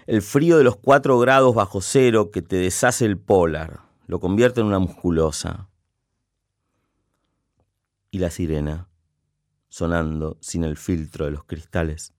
[0.06, 4.60] El frío de los 4 grados bajo cero que te deshace el polar, lo convierte
[4.60, 5.68] en una musculosa.
[8.10, 8.89] Y la sirena
[9.70, 12.12] sonando sin el filtro de los cristales,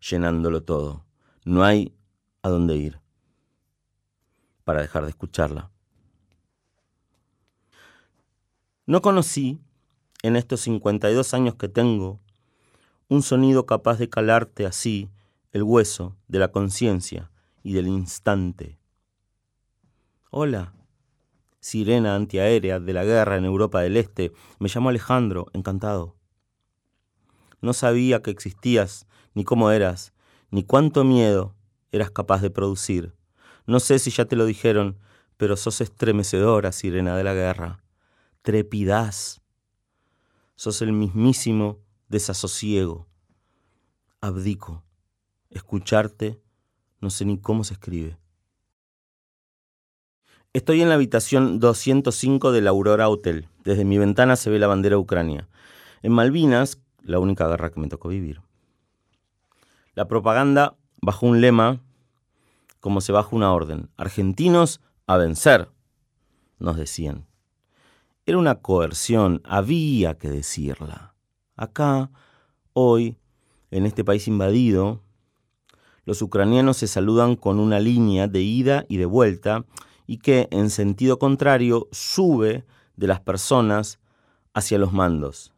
[0.00, 1.04] llenándolo todo.
[1.44, 1.94] No hay
[2.42, 3.00] a dónde ir.
[4.64, 5.72] para dejar de escucharla.
[8.86, 9.58] No conocí,
[10.22, 12.20] en estos 52 años que tengo,
[13.08, 15.10] un sonido capaz de calarte así
[15.50, 17.32] el hueso de la conciencia
[17.64, 18.78] y del instante.
[20.30, 20.72] Hola,
[21.58, 26.19] sirena antiaérea de la guerra en Europa del Este, me llamo Alejandro, encantado.
[27.60, 30.12] No sabía que existías, ni cómo eras,
[30.50, 31.54] ni cuánto miedo
[31.92, 33.14] eras capaz de producir.
[33.66, 34.98] No sé si ya te lo dijeron,
[35.36, 37.82] pero sos estremecedora, sirena de la guerra.
[38.42, 39.40] Trepidás.
[40.54, 43.06] Sos el mismísimo desasosiego.
[44.20, 44.84] Abdico.
[45.50, 46.40] Escucharte,
[47.00, 48.18] no sé ni cómo se escribe.
[50.52, 53.48] Estoy en la habitación 205 del Aurora Hotel.
[53.62, 55.48] Desde mi ventana se ve la bandera de Ucrania.
[56.02, 58.42] En Malvinas, la única guerra que me tocó vivir.
[59.94, 61.80] La propaganda bajó un lema
[62.80, 63.90] como se baja una orden.
[63.96, 65.68] Argentinos a vencer,
[66.58, 67.26] nos decían.
[68.26, 71.14] Era una coerción, había que decirla.
[71.56, 72.10] Acá,
[72.72, 73.16] hoy,
[73.70, 75.02] en este país invadido,
[76.04, 79.64] los ucranianos se saludan con una línea de ida y de vuelta
[80.06, 82.64] y que, en sentido contrario, sube
[82.96, 84.00] de las personas
[84.54, 85.52] hacia los mandos.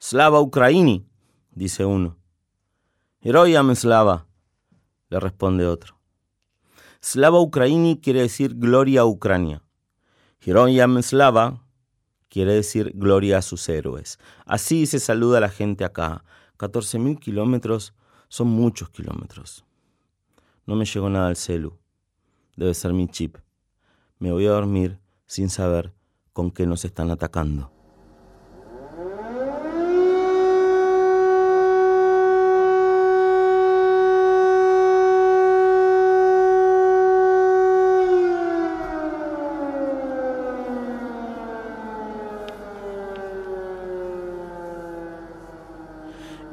[0.00, 1.04] Slava Ukraini,
[1.50, 2.16] dice uno.
[3.20, 4.26] Heroyam Slava,
[5.10, 5.98] le responde otro.
[7.00, 9.62] Slava Ukraini quiere decir gloria a Ucrania.
[10.40, 11.64] Heroyam Slava
[12.28, 14.18] quiere decir gloria a sus héroes.
[14.46, 16.22] Así se saluda la gente acá.
[16.58, 17.92] 14.000 kilómetros
[18.28, 19.64] son muchos kilómetros.
[20.64, 21.76] No me llegó nada al celu.
[22.56, 23.38] Debe ser mi chip.
[24.18, 25.92] Me voy a dormir sin saber
[26.32, 27.77] con qué nos están atacando.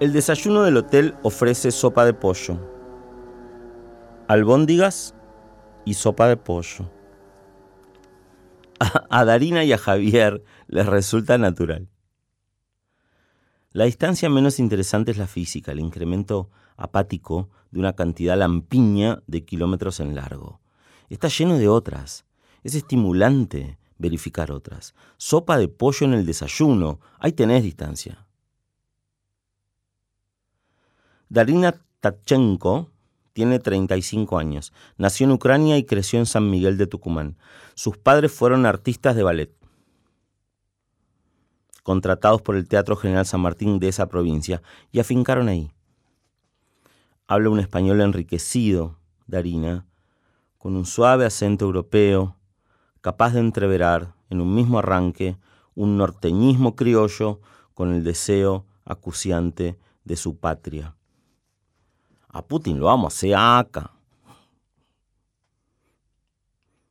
[0.06, 2.60] El desayuno del hotel ofrece sopa de pollo,
[4.28, 5.16] albóndigas
[5.84, 6.92] y sopa de pollo.
[9.10, 11.90] A, Darina y a Javier les resulta natural.
[13.72, 19.44] La distancia menos interesante es la física, el incremento apático de una cantidad lampiña de
[19.44, 20.62] kilómetros en largo.
[21.10, 22.26] Está lleno de otras.
[22.62, 24.94] Es estimulante verificar otras.
[25.18, 27.00] Sopa de pollo en el desayuno.
[27.18, 28.26] Ahí tenés distancia.
[31.30, 32.92] Darina Tachenko
[33.34, 34.72] tiene 35 años.
[34.98, 37.38] Nació en Ucrania y creció en San Miguel de Tucumán.
[37.74, 39.54] Sus padres fueron artistas de ballet,
[41.84, 44.62] contratados por el Teatro General San Martín de esa provincia,
[44.92, 45.72] y afincaron ahí.
[47.28, 49.86] Habla un español enriquecido, Darina,
[50.58, 52.38] con un suave acento europeo,
[53.02, 55.38] capaz de entreverar en un mismo arranque
[55.74, 57.42] un norteñismo criollo
[57.74, 60.96] con el deseo acuciante de su patria.
[62.36, 63.94] A Putin lo amo, sea acá.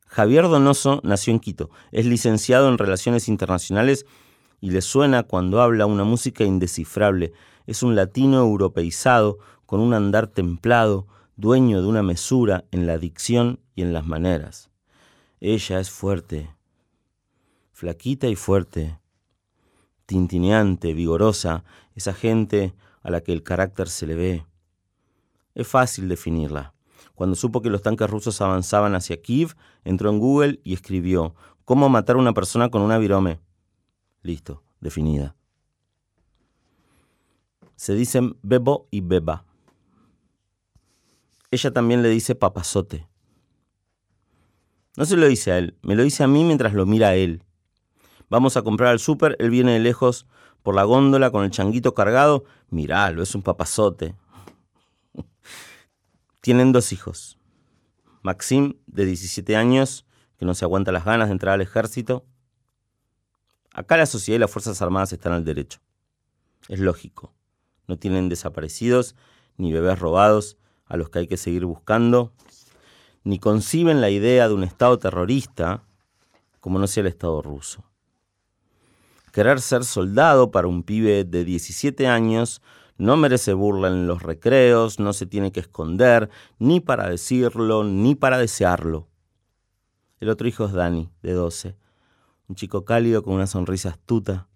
[0.07, 4.07] Javier Donoso nació en Quito, es licenciado en Relaciones Internacionales
[4.62, 7.35] y le suena cuando habla una música indescifrable.
[7.66, 13.61] Es un latino europeizado con un andar templado, dueño de una mesura en la dicción
[13.74, 14.70] y en las maneras.
[15.40, 16.57] Ella es fuerte,
[17.70, 18.98] flaquita y fuerte,
[20.07, 24.46] tintineante, vigorosa, esa gente a la que el carácter se le ve.
[25.55, 26.75] Es fácil definirla.
[27.14, 31.88] Cuando supo que los tanques rusos avanzaban hacia Kiev, entró en Google y escribió ¿Cómo
[31.88, 33.40] matar a una persona con una virome?
[34.23, 35.35] Listo, definida.
[37.77, 39.45] Se dicen Bebo y Beba.
[41.51, 43.09] Ella también le dice papazote.
[44.97, 47.43] No se lo dice a él, me lo dice a mí mientras lo mira él.
[48.29, 50.27] Vamos a comprar al súper, él viene de lejos
[50.62, 52.45] por la góndola con el changuito cargado.
[52.71, 54.14] Miralo, es un papazote.
[56.44, 57.38] Tienen dos hijos.
[58.20, 60.04] Maxim, de 17 años,
[60.37, 62.26] que no se aguanta las ganas de entrar al ejército.
[63.72, 65.80] Acá la sociedad y las Fuerzas Armadas están al derecho.
[66.68, 67.33] Es lógico.
[67.88, 69.16] No tienen desaparecidos
[69.57, 72.35] ni bebés robados a los que hay que seguir buscando,
[73.22, 75.83] ni conciben la idea de un Estado terrorista
[76.61, 77.87] como no sea el Estado ruso.
[79.33, 82.61] Querer ser soldado para un pibe de 17 años
[82.96, 88.14] no merece burla en los recreos, no se tiene que esconder, ni para decirlo, ni
[88.14, 89.09] para desearlo.
[90.20, 91.76] El otro hijo es Dani, de 12,
[92.48, 94.48] un chico cálido con una sonrisa astuta.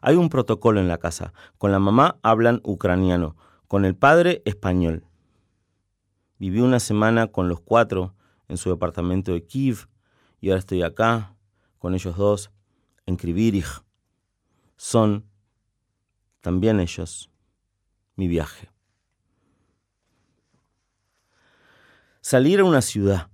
[0.00, 1.32] Hay un protocolo en la casa.
[1.58, 5.04] Con la mamá hablan ucraniano, con el padre español.
[6.38, 8.14] Viví una semana con los cuatro
[8.46, 9.88] en su departamento de Kiev
[10.40, 11.34] y ahora estoy acá
[11.78, 12.50] con ellos dos
[13.06, 13.82] en Krivirich.
[14.76, 15.27] Son
[16.40, 17.30] también ellos
[18.16, 18.70] mi viaje.
[22.20, 23.28] Salir a una ciudad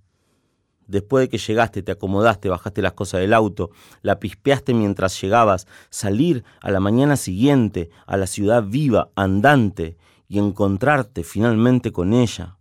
[0.87, 3.71] Después de que llegaste, te acomodaste, bajaste las cosas del auto,
[4.03, 9.97] la pispeaste mientras llegabas, salir a la mañana siguiente a la ciudad viva, andante,
[10.29, 12.59] y encontrarte finalmente con ella.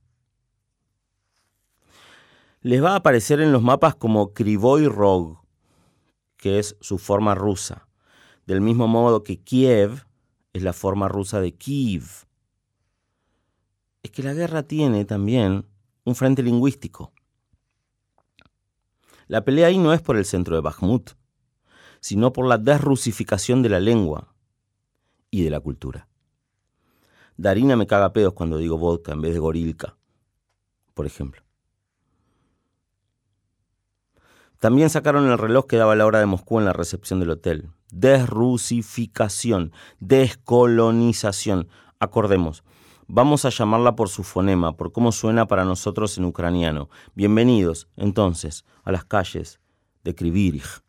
[2.61, 5.39] Les va a aparecer en los mapas como Krivoy Rog,
[6.37, 7.87] que es su forma rusa,
[8.45, 10.05] del mismo modo que Kiev
[10.53, 12.25] es la forma rusa de Kiev.
[14.03, 15.65] Es que la guerra tiene también
[16.05, 17.11] un frente lingüístico.
[19.27, 21.11] La pelea ahí no es por el centro de Bakhmut,
[21.99, 24.35] sino por la desrusificación de la lengua
[25.31, 26.07] y de la cultura.
[27.37, 29.97] Darina me caga pedos cuando digo vodka en vez de gorilka,
[30.93, 31.42] por ejemplo.
[34.63, 37.69] También sacaron el reloj que daba la hora de Moscú en la recepción del hotel.
[37.91, 41.67] Desrusificación, descolonización.
[41.99, 42.63] Acordemos,
[43.07, 46.89] Vamos a llamarla por su fonema, por cómo suena para nosotros en ucraniano.
[47.13, 49.59] Bienvenidos, entonces, a las calles
[50.05, 50.81] de Krivirich.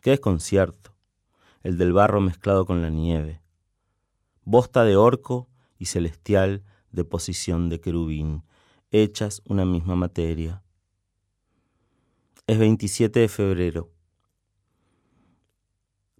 [0.00, 0.94] Qué desconcierto,
[1.62, 3.42] el del barro mezclado con la nieve.
[4.44, 8.44] Bosta de orco y celestial deposición de querubín,
[8.90, 10.62] hechas una misma materia.
[12.46, 13.90] Es 27 de febrero.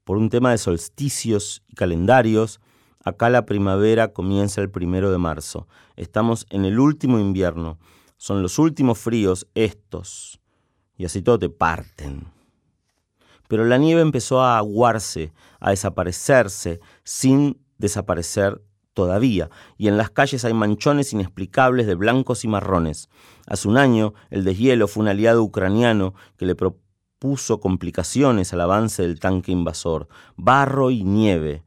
[0.05, 2.61] Por un tema de solsticios y calendarios,
[3.07, 5.69] Acá la primavera comienza el primero de marzo.
[5.95, 7.79] Estamos en el último invierno.
[8.17, 10.41] Son los últimos fríos estos.
[10.97, 12.27] Y así todo te parten.
[13.47, 18.61] Pero la nieve empezó a aguarse, a desaparecerse, sin desaparecer
[18.97, 23.11] todavía, y en las calles hay manchones inexplicables de blancos y marrones.
[23.47, 29.03] Hace un año, el deshielo fue un aliado ucraniano que le propuso complicaciones al avance
[29.03, 30.09] del tanque invasor.
[30.37, 31.63] Barro y nieve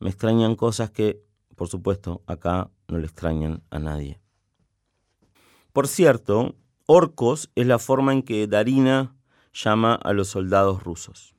[0.00, 1.22] me extrañan cosas que,
[1.54, 4.20] por supuesto, acá no le extrañan a nadie.
[5.72, 9.14] Por cierto, orcos es la forma en que Darina
[9.52, 11.36] llama a los soldados rusos.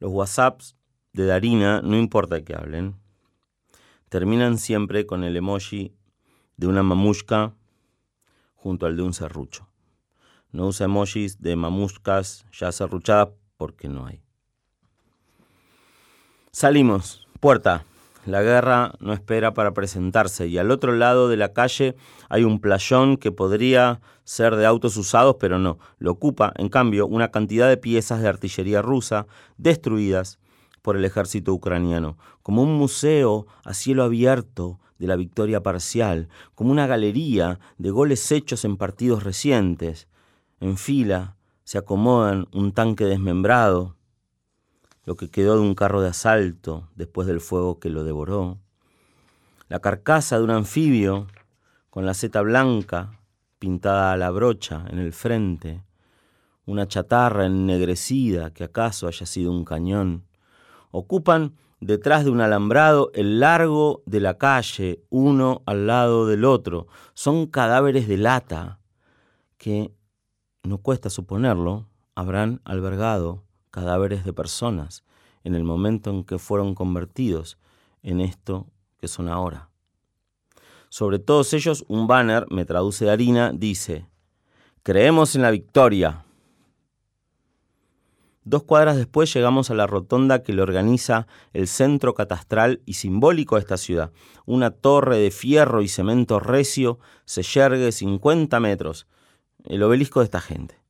[0.00, 0.76] Los WhatsApps
[1.14, 2.96] de Darina, no importa que hablen,
[4.08, 5.94] terminan siempre con el emoji
[6.56, 7.54] de una mamushka
[8.54, 9.68] junto al de un serrucho.
[10.52, 14.22] No usa emojis de mamushkas ya serruchadas porque no hay.
[16.52, 17.26] Salimos.
[17.40, 17.84] Puerta.
[18.24, 21.94] La guerra no espera para presentarse y al otro lado de la calle
[22.28, 25.78] hay un playón que podría ser de autos usados, pero no.
[25.98, 30.40] Lo ocupa, en cambio, una cantidad de piezas de artillería rusa destruidas
[30.86, 36.70] por el ejército ucraniano, como un museo a cielo abierto de la victoria parcial, como
[36.70, 40.06] una galería de goles hechos en partidos recientes.
[40.60, 43.96] En fila se acomodan un tanque desmembrado,
[45.04, 48.58] lo que quedó de un carro de asalto después del fuego que lo devoró,
[49.68, 51.26] la carcasa de un anfibio
[51.90, 53.18] con la seta blanca
[53.58, 55.82] pintada a la brocha en el frente,
[56.64, 60.26] una chatarra ennegrecida que acaso haya sido un cañón,
[60.96, 66.86] ocupan detrás de un alambrado el largo de la calle, uno al lado del otro.
[67.14, 68.80] Son cadáveres de lata
[69.58, 69.92] que,
[70.62, 75.04] no cuesta suponerlo, habrán albergado cadáveres de personas
[75.44, 77.58] en el momento en que fueron convertidos
[78.02, 78.66] en esto
[78.98, 79.68] que son ahora.
[80.88, 84.06] Sobre todos ellos, un banner, me traduce Darina, dice,
[84.82, 86.25] creemos en la victoria.
[88.46, 93.56] Dos cuadras después llegamos a la rotonda que le organiza el centro catastral y simbólico
[93.56, 94.12] de esta ciudad.
[94.44, 99.08] Una torre de fierro y cemento recio se yergue 50 metros,
[99.64, 100.80] el obelisco de esta gente.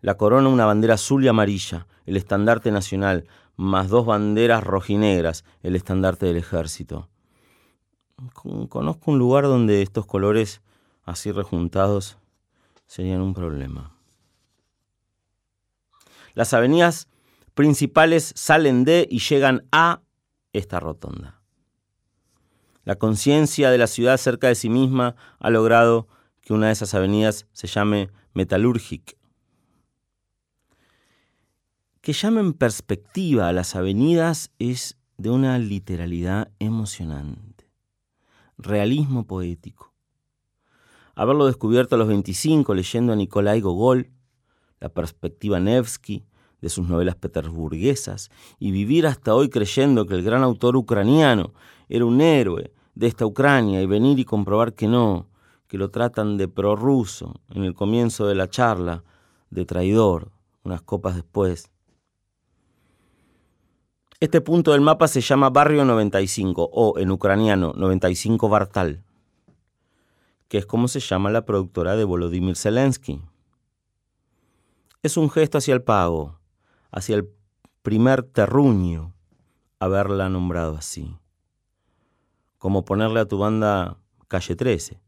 [0.00, 3.26] La corona una bandera azul y amarilla, el estandarte nacional,
[3.56, 7.08] más dos banderas rojinegras, el estandarte del ejército.
[8.68, 10.62] Conozco un lugar donde estos colores
[11.02, 12.16] así rejuntados
[12.86, 13.95] serían un problema.
[16.36, 17.08] Las avenidas
[17.54, 20.02] principales salen de y llegan a
[20.52, 21.40] esta rotonda.
[22.84, 26.08] La conciencia de la ciudad cerca de sí misma ha logrado
[26.42, 29.16] que una de esas avenidas se llame Metalurgic,
[32.02, 37.66] que llamen perspectiva a las avenidas es de una literalidad emocionante,
[38.58, 39.94] realismo poético.
[41.14, 44.10] Haberlo descubierto a los 25 leyendo a Nikolai Gogol,
[44.80, 46.24] la perspectiva Nevsky
[46.60, 51.52] de sus novelas petersburguesas, y vivir hasta hoy creyendo que el gran autor ucraniano
[51.88, 55.28] era un héroe de esta Ucrania y venir y comprobar que no,
[55.68, 59.04] que lo tratan de prorruso en el comienzo de la charla,
[59.50, 60.32] de traidor,
[60.64, 61.70] unas copas después.
[64.18, 69.02] Este punto del mapa se llama Barrio 95 o en ucraniano 95 Bartal,
[70.48, 73.20] que es como se llama la productora de Volodymyr Zelensky.
[75.02, 76.40] Es un gesto hacia el pago,
[76.90, 77.28] hacia el
[77.82, 79.14] primer terruño,
[79.78, 81.16] haberla nombrado así.
[82.58, 85.00] Como ponerle a tu banda Calle 13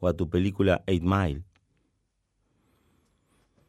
[0.00, 1.44] o a tu película Eight Mile.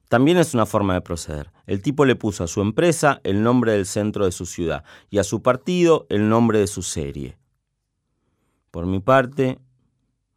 [0.09, 1.51] También es una forma de proceder.
[1.67, 5.19] El tipo le puso a su empresa el nombre del centro de su ciudad y
[5.19, 7.37] a su partido el nombre de su serie.
[8.71, 9.59] Por mi parte,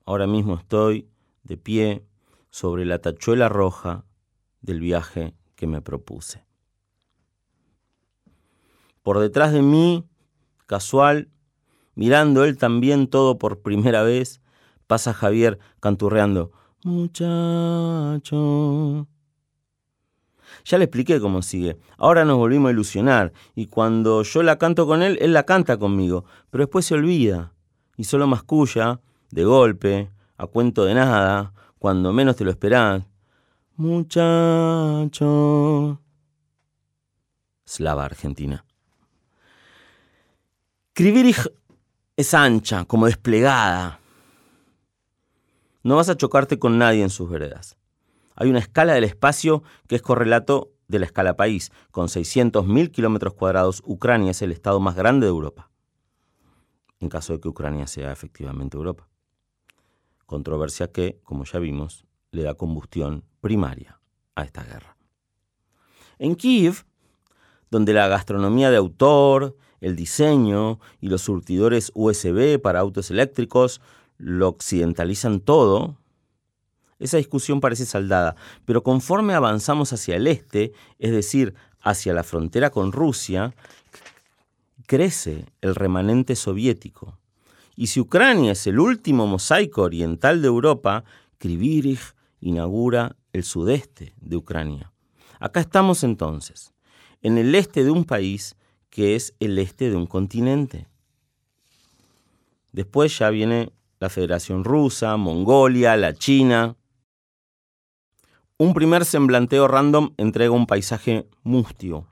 [0.05, 1.09] ahora mismo estoy
[1.43, 2.05] de pie
[2.51, 4.05] sobre la tachuela roja
[4.63, 6.45] del viaje que me propuse.
[9.03, 10.07] Por detrás de mí,
[10.67, 11.29] casual,
[11.95, 14.41] mirando él también todo por primera vez,
[14.87, 16.53] pasa Javier canturreando,
[16.85, 18.23] muchacho.
[20.65, 21.79] Ya le expliqué cómo sigue.
[21.97, 25.77] Ahora nos volvimos a ilusionar y cuando yo la canto con él, él la canta
[25.77, 27.53] conmigo, pero después se olvida
[27.97, 29.01] y solo masculla,
[29.31, 33.05] de golpe, a cuento de nada, cuando menos te lo esperás.
[33.77, 35.21] Muchacho.
[37.65, 38.65] Slava Argentina.
[40.93, 41.51] Krivirich
[42.17, 43.99] es ancha, como desplegada.
[45.83, 47.77] No vas a chocarte con nadie en sus veredas.
[48.37, 51.73] Hay una escala del espacio que es correlato de la escala país.
[51.91, 55.71] Con 600.000 kilómetros cuadrados, Ucrania es el estado más grande de Europa.
[57.01, 59.09] En caso de que Ucrania sea efectivamente Europa.
[60.27, 64.01] Controversia que, como ya vimos, le da combustión primaria
[64.35, 64.97] a esta guerra.
[66.19, 66.85] En Kiev,
[67.71, 73.81] donde la gastronomía de autor, el diseño y los surtidores USB para autos eléctricos
[74.17, 75.99] lo occidentalizan todo,
[76.99, 82.71] esa discusión parece saldada, pero conforme avanzamos hacia el este, es decir, hacia la frontera
[82.71, 83.55] con Rusia,
[84.87, 87.19] crece el remanente soviético.
[87.75, 91.05] Y si Ucrania es el último mosaico oriental de Europa,
[91.39, 94.93] Krivirich inaugura el sudeste de Ucrania.
[95.41, 96.75] Acá estamos entonces,
[97.23, 98.57] en el este de un país
[98.91, 100.89] que es el este de un continente.
[102.73, 106.77] Después ya viene la Federación Rusa, Mongolia, la China.
[108.59, 112.07] Un primer semblanteo random entrega un paisaje mustio,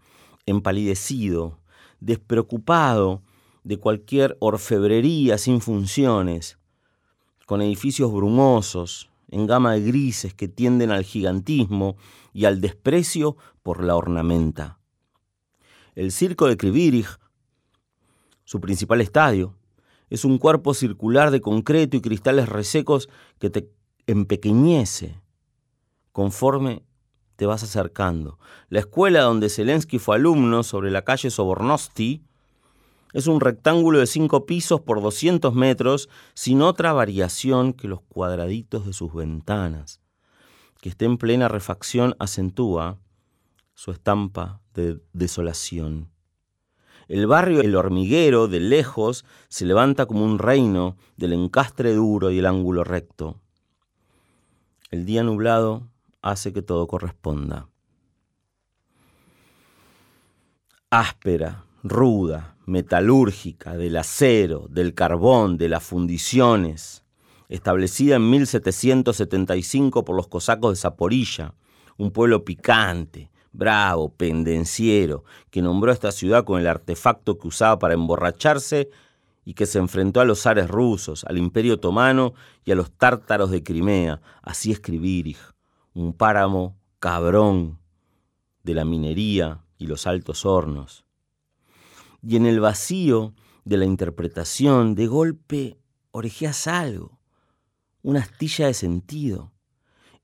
[0.47, 1.59] empalidecido,
[1.99, 3.22] despreocupado
[3.64, 6.59] de cualquier orfebrería sin funciones,
[7.47, 11.97] con edificios brumosos, en gama de grises que tienden al gigantismo
[12.33, 14.81] y al desprecio por la ornamenta
[15.95, 17.18] el circo de Krivirich,
[18.45, 19.57] su principal estadio,
[20.09, 23.09] es un cuerpo circular de concreto y cristales resecos
[23.39, 23.70] que te
[24.07, 25.20] empequeñece
[26.12, 26.85] conforme
[27.37, 28.39] te vas acercando.
[28.68, 32.24] La escuela donde Zelensky fue alumno, sobre la calle Sobornosti,
[33.12, 38.86] es un rectángulo de cinco pisos por 200 metros, sin otra variación que los cuadraditos
[38.86, 40.00] de sus ventanas.
[40.80, 42.98] Que esté en plena refacción acentúa
[43.74, 46.11] su estampa de desolación.
[47.08, 52.38] El barrio El Hormiguero, de lejos, se levanta como un reino del encastre duro y
[52.38, 53.40] el ángulo recto.
[54.90, 55.88] El día nublado
[56.22, 57.68] hace que todo corresponda.
[60.90, 67.04] Áspera, ruda, metalúrgica, del acero, del carbón, de las fundiciones,
[67.48, 71.54] establecida en 1775 por los cosacos de Zaporilla,
[71.98, 77.78] un pueblo picante, bravo, pendenciero, que nombró a esta ciudad con el artefacto que usaba
[77.78, 78.90] para emborracharse
[79.44, 83.50] y que se enfrentó a los zares rusos, al imperio otomano y a los tártaros
[83.50, 84.20] de Crimea.
[84.42, 85.36] Así escribir,
[85.92, 87.80] un páramo cabrón
[88.62, 91.04] de la minería y los altos hornos.
[92.22, 95.78] Y en el vacío de la interpretación, de golpe
[96.10, 97.20] orejeas algo,
[98.02, 99.52] una astilla de sentido.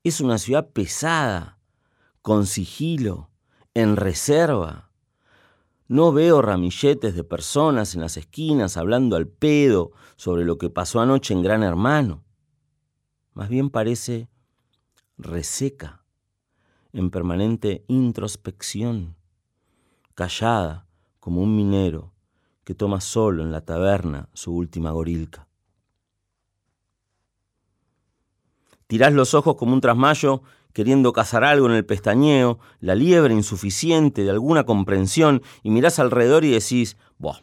[0.03, 1.59] Es una ciudad pesada,
[2.21, 3.29] con sigilo,
[3.73, 4.91] en reserva.
[5.87, 10.99] No veo ramilletes de personas en las esquinas hablando al pedo sobre lo que pasó
[10.99, 12.23] anoche en Gran Hermano.
[13.33, 14.29] Más bien parece
[15.17, 16.03] reseca,
[16.91, 19.15] en permanente introspección,
[20.15, 20.86] callada
[21.27, 22.13] como un minero
[22.63, 25.49] que toma solo en la taberna su última gorilca.
[28.87, 34.23] Tirás los ojos como un trasmayo queriendo cazar algo en el pestañeo, la liebre insuficiente
[34.23, 37.41] de alguna comprensión, y mirás alrededor y decís, Buah,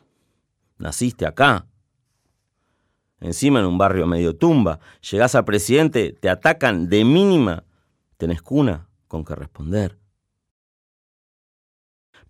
[0.78, 1.66] naciste acá.
[3.20, 4.80] Encima en un barrio medio tumba,
[5.10, 7.64] llegás al presidente, te atacan de mínima,
[8.16, 10.03] tenés cuna con que responder.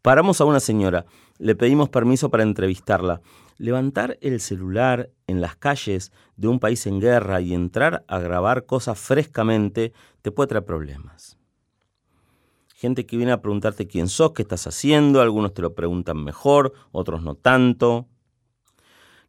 [0.05, 1.07] Paramos a una señora,
[1.39, 3.23] le pedimos permiso para entrevistarla.
[3.57, 8.67] Levantar el celular en las calles de un país en guerra y entrar a grabar
[8.67, 11.39] cosas frescamente te puede traer problemas.
[12.75, 16.75] Gente que viene a preguntarte quién sos, qué estás haciendo, algunos te lo preguntan mejor,
[16.93, 18.07] otros no tanto.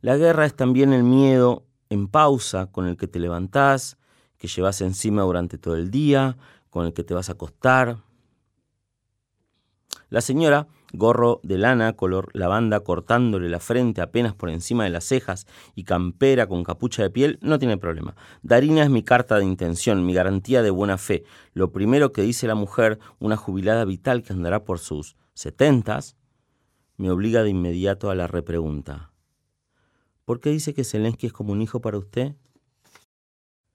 [0.01, 3.97] La guerra es también el miedo en pausa con el que te levantás,
[4.37, 6.35] que llevas encima durante todo el día,
[6.69, 7.99] con el que te vas a acostar.
[10.09, 15.03] La señora, gorro de lana color lavanda cortándole la frente apenas por encima de las
[15.03, 18.15] cejas y campera con capucha de piel, no tiene problema.
[18.43, 21.23] Darina es mi carta de intención, mi garantía de buena fe.
[21.53, 26.15] Lo primero que dice la mujer, una jubilada vital que andará por sus setentas,
[26.97, 29.11] me obliga de inmediato a la repregunta.
[30.23, 32.35] ¿Por qué dice que Zelensky es como un hijo para usted?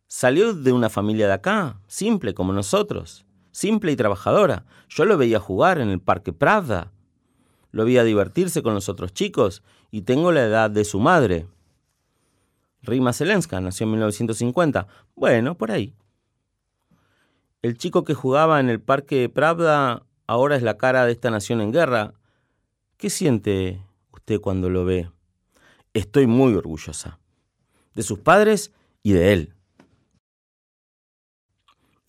[0.07, 4.65] Salió de una familia de acá, simple como nosotros simple y trabajadora.
[4.89, 6.93] Yo lo veía jugar en el Parque Pravda.
[7.73, 11.47] Lo veía divertirse con los otros chicos y tengo la edad de su madre.
[12.83, 14.87] Rima Zelenska nació en 1950.
[15.15, 15.95] Bueno, por ahí.
[17.63, 21.61] El chico que jugaba en el Parque Pravda ahora es la cara de esta nación
[21.61, 22.15] en guerra.
[22.97, 25.11] ¿Qué siente usted cuando lo ve?
[25.93, 27.19] Estoy muy orgullosa.
[27.95, 28.73] De sus padres
[29.03, 29.55] y de él.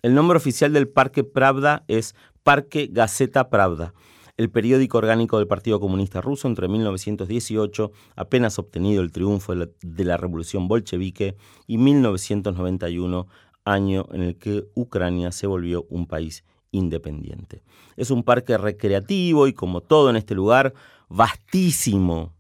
[0.02, 3.94] El nombre oficial del Parque Pravda es Parque Gaceta Pravda,
[4.36, 10.18] el periódico orgánico del Partido Comunista Ruso entre 1918, apenas obtenido el triunfo de la,
[10.18, 11.36] Revolución Bolchevique,
[11.68, 13.28] y 1991,
[13.64, 17.62] año en el que Ucrania se volvió un país independiente.
[17.96, 20.74] Es un parque recreativo y como todo en este lugar,
[21.10, 22.34] vastísimo,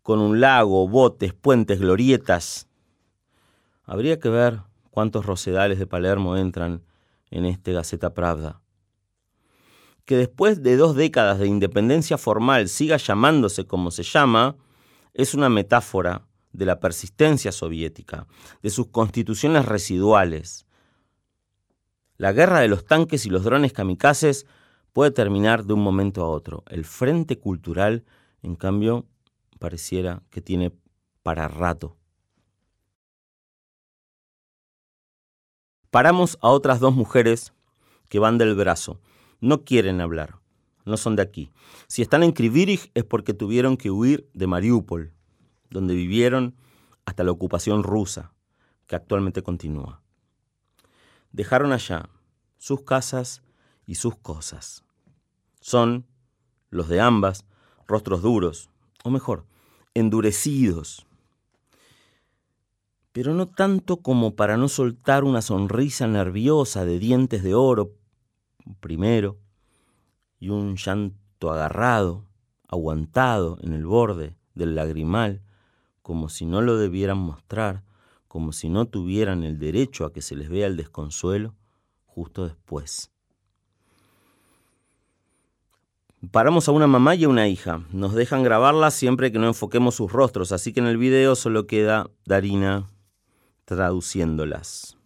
[0.00, 2.66] con un lago, botes, puentes, glorietas.
[3.84, 4.60] Habría que ver
[4.94, 6.84] cuántos rosedales de Palermo entran
[7.32, 8.62] en este Gaceta Pravda.
[10.04, 14.54] Que después de dos décadas de independencia formal siga llamándose como se llama,
[15.12, 18.28] es una metáfora de la persistencia soviética,
[18.62, 20.64] de sus constituciones residuales.
[22.16, 24.46] La guerra de los tanques y los drones kamikazes
[24.92, 26.62] puede terminar de un momento a otro.
[26.68, 28.04] El frente cultural,
[28.42, 29.06] en cambio,
[29.58, 30.72] pareciera que tiene
[31.24, 31.96] para rato.
[35.94, 37.52] Paramos a otras dos mujeres
[38.08, 39.00] que van del brazo.
[39.40, 40.40] No quieren hablar.
[40.84, 41.52] No son de aquí.
[41.86, 45.12] Si están en Krivirich es porque tuvieron que huir de Mariupol,
[45.70, 46.56] donde vivieron
[47.04, 48.32] hasta la ocupación rusa,
[48.88, 50.02] que actualmente continúa.
[51.30, 52.08] Dejaron allá
[52.58, 53.44] sus casas
[53.86, 54.82] y sus cosas.
[55.60, 56.08] Son,
[56.70, 57.44] los de ambas,
[57.86, 58.68] rostros duros,
[59.04, 59.46] o mejor,
[59.94, 61.06] endurecidos,
[63.14, 67.92] pero no tanto como para no soltar una sonrisa nerviosa de dientes de oro
[68.80, 69.38] primero
[70.40, 72.26] y un llanto agarrado,
[72.66, 75.42] aguantado en el borde del lagrimal,
[76.02, 77.84] como si no lo debieran mostrar,
[78.26, 81.54] como si no tuvieran el derecho a que se les vea el desconsuelo
[82.06, 83.12] justo después.
[86.32, 87.84] Paramos a una mamá y a una hija.
[87.92, 91.68] Nos dejan grabarla siempre que no enfoquemos sus rostros, así que en el video solo
[91.68, 92.90] queda Darina
[93.64, 94.96] traduciéndolas.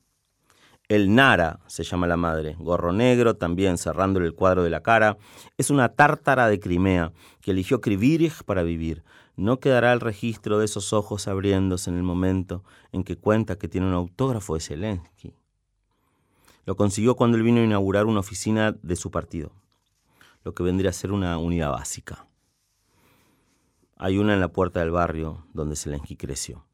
[0.89, 5.19] El Nara se llama la madre, gorro negro, también cerrándole el cuadro de la cara.
[5.59, 9.05] Es una tártara de Crimea que eligió Krivirich para vivir.
[9.37, 13.69] No quedará el registro de esos ojos abriéndose en el momento en que cuenta que
[13.69, 15.35] tiene un autógrafo de Zelensky.
[16.65, 19.53] Lo consiguió cuando él vino a inaugurar una oficina de su partido,
[20.43, 22.27] lo que vendría a ser una unidad básica.
[23.99, 26.68] Hay una en la puerta del barrio donde Zelensky creció.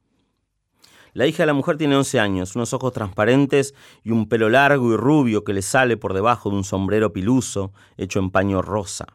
[1.15, 4.93] La hija de la mujer tiene 11 años, unos ojos transparentes y un pelo largo
[4.93, 9.07] y rubio que le sale por debajo de un sombrero piluso hecho en paño rosa.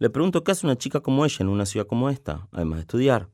[0.00, 2.80] Le pregunto qué hace una chica como ella en una ciudad como esta, además de
[2.80, 3.28] estudiar.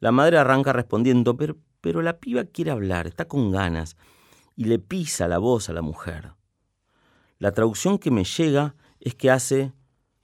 [0.00, 3.98] La madre arranca respondiendo, pero, pero la piba quiere hablar, está con ganas,
[4.54, 6.32] y le pisa la voz a la mujer.
[7.38, 9.74] La traducción que me llega es que hace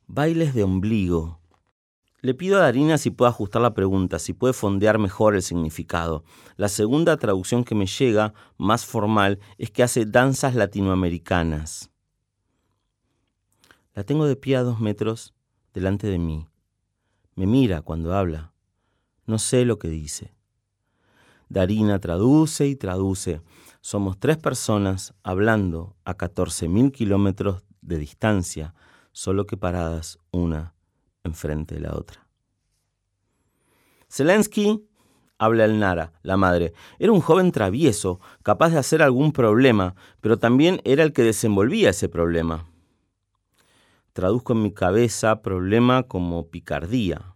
[0.07, 1.42] bailes de ombligo
[2.23, 6.23] le pido a Darina si puede ajustar la pregunta, si puede fondear mejor el significado.
[6.57, 11.91] La segunda traducción que me llega, más formal, es que hace danzas latinoamericanas.
[13.95, 15.35] La tengo de pie a dos metros
[15.75, 16.47] delante de mí.
[17.35, 18.53] Me mira cuando habla.
[19.27, 20.33] No sé lo que dice.
[21.49, 23.43] Darina traduce y traduce.
[23.81, 28.75] Somos tres personas hablando a 14.000 kilómetros de distancia,
[29.11, 30.73] solo que paradas una
[31.25, 32.27] enfrente de la otra.
[34.09, 34.85] Zelensky
[35.39, 36.73] habla el Nara, la madre.
[36.99, 41.91] Era un joven travieso, capaz de hacer algún problema, pero también era el que desenvolvía
[41.91, 42.67] ese problema.
[44.13, 47.35] Traduzco en mi cabeza problema como picardía,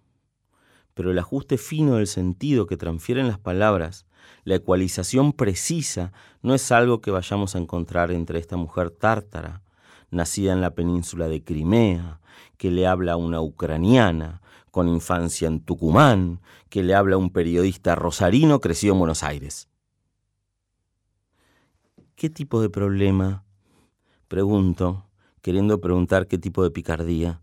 [0.95, 4.07] pero el ajuste fino del sentido que transfieren las palabras,
[4.45, 6.13] la ecualización precisa,
[6.43, 9.63] no es algo que vayamos a encontrar entre esta mujer tártara,
[10.11, 12.21] nacida en la península de Crimea,
[12.57, 14.41] que le habla a una ucraniana,
[14.71, 19.69] con infancia en Tucumán, que le habla a un periodista rosarino crecido en Buenos Aires.
[22.15, 23.45] ¿Qué tipo de problema?
[24.29, 25.07] Pregunto,
[25.43, 27.41] queriendo preguntar qué tipo de picardía.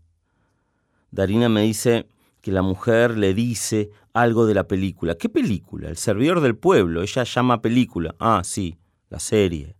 [1.10, 2.08] Darina me dice
[2.40, 5.14] que la mujer le dice algo de la película.
[5.14, 5.88] ¿Qué película?
[5.88, 7.02] El servidor del pueblo.
[7.02, 8.14] Ella llama película.
[8.18, 8.76] Ah, sí,
[9.08, 9.76] la serie.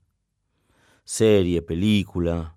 [1.05, 2.57] Serie, película.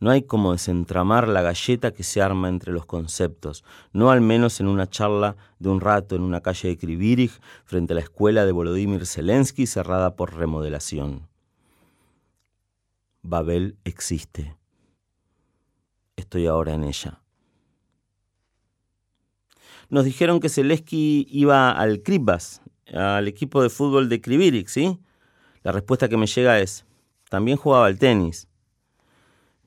[0.00, 4.60] No hay como desentramar la galleta que se arma entre los conceptos, no al menos
[4.60, 8.46] en una charla de un rato en una calle de Krivirich frente a la escuela
[8.46, 11.28] de Volodymyr Zelensky cerrada por remodelación.
[13.22, 14.56] Babel existe.
[16.16, 17.20] Estoy ahora en ella.
[19.90, 22.60] Nos dijeron que Zelensky iba al Kribas,
[22.92, 24.98] al equipo de fútbol de Krivirich, ¿sí?
[25.62, 26.84] La respuesta que me llega es,
[27.30, 28.47] también jugaba al tenis.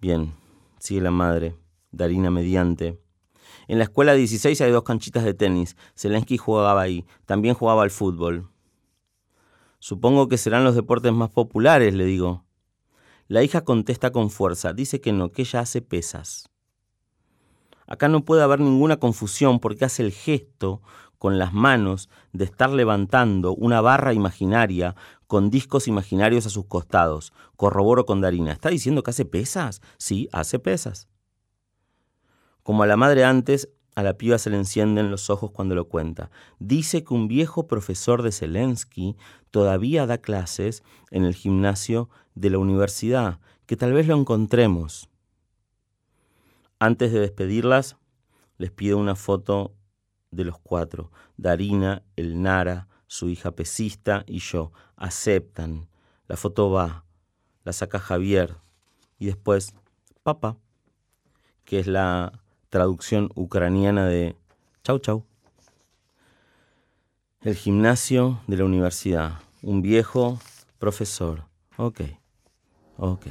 [0.01, 0.33] Bien,
[0.79, 1.55] sigue la madre,
[1.91, 2.99] Darina mediante.
[3.67, 5.77] En la escuela 16 hay dos canchitas de tenis.
[5.95, 7.05] Zelensky jugaba ahí.
[7.27, 8.49] También jugaba al fútbol.
[9.77, 12.43] Supongo que serán los deportes más populares, le digo.
[13.27, 14.73] La hija contesta con fuerza.
[14.73, 16.49] Dice que no, que ella hace pesas.
[17.85, 20.81] Acá no puede haber ninguna confusión porque hace el gesto
[21.21, 24.95] con las manos de estar levantando una barra imaginaria
[25.27, 27.31] con discos imaginarios a sus costados.
[27.55, 28.51] Corroboro con Darina.
[28.51, 29.83] ¿Está diciendo que hace pesas?
[29.99, 31.09] Sí, hace pesas.
[32.63, 35.87] Como a la madre antes, a la piba se le encienden los ojos cuando lo
[35.87, 36.31] cuenta.
[36.57, 39.15] Dice que un viejo profesor de Zelensky
[39.51, 45.07] todavía da clases en el gimnasio de la universidad, que tal vez lo encontremos.
[46.79, 47.97] Antes de despedirlas,
[48.57, 49.75] les pido una foto
[50.31, 55.87] de los cuatro, Darina, el Nara, su hija pesista y yo, aceptan.
[56.27, 57.03] La foto va,
[57.65, 58.55] la saca Javier
[59.19, 59.73] y después
[60.23, 60.57] papá,
[61.65, 62.31] que es la
[62.69, 64.35] traducción ucraniana de
[64.83, 65.25] chau chau.
[67.41, 70.39] El gimnasio de la universidad, un viejo
[70.79, 71.43] profesor.
[71.77, 72.01] Ok,
[72.97, 73.27] ok.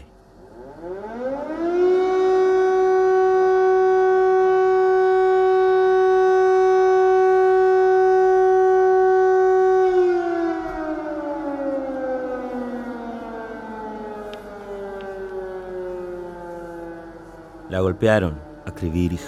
[17.70, 19.22] La golpearon a Krivirich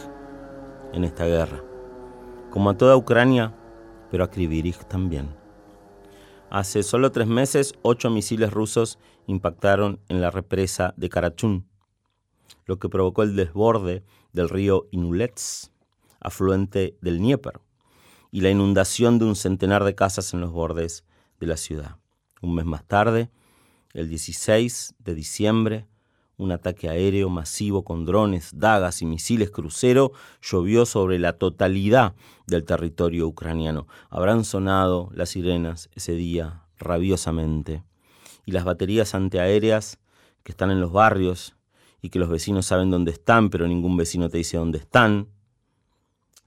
[0.92, 1.62] en esta guerra,
[2.50, 3.54] como a toda Ucrania,
[4.10, 5.32] pero a Krivirich también.
[6.50, 11.68] Hace solo tres meses, ocho misiles rusos impactaron en la represa de Karachun,
[12.66, 15.70] lo que provocó el desborde del río Inulets,
[16.18, 17.60] afluente del Dnieper,
[18.32, 21.04] y la inundación de un centenar de casas en los bordes
[21.38, 21.98] de la ciudad.
[22.40, 23.30] Un mes más tarde,
[23.92, 25.86] el 16 de diciembre,
[26.42, 30.12] un ataque aéreo masivo con drones, dagas y misiles crucero
[30.42, 32.14] llovió sobre la totalidad
[32.46, 33.86] del territorio ucraniano.
[34.10, 37.84] Habrán sonado las sirenas ese día rabiosamente.
[38.44, 39.98] Y las baterías antiaéreas
[40.42, 41.54] que están en los barrios
[42.00, 45.28] y que los vecinos saben dónde están, pero ningún vecino te dice dónde están,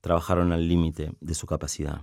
[0.02, 2.02] trabajaron al límite de su capacidad.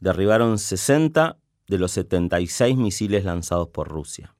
[0.00, 4.34] Derribaron 60 de los 76 misiles lanzados por Rusia.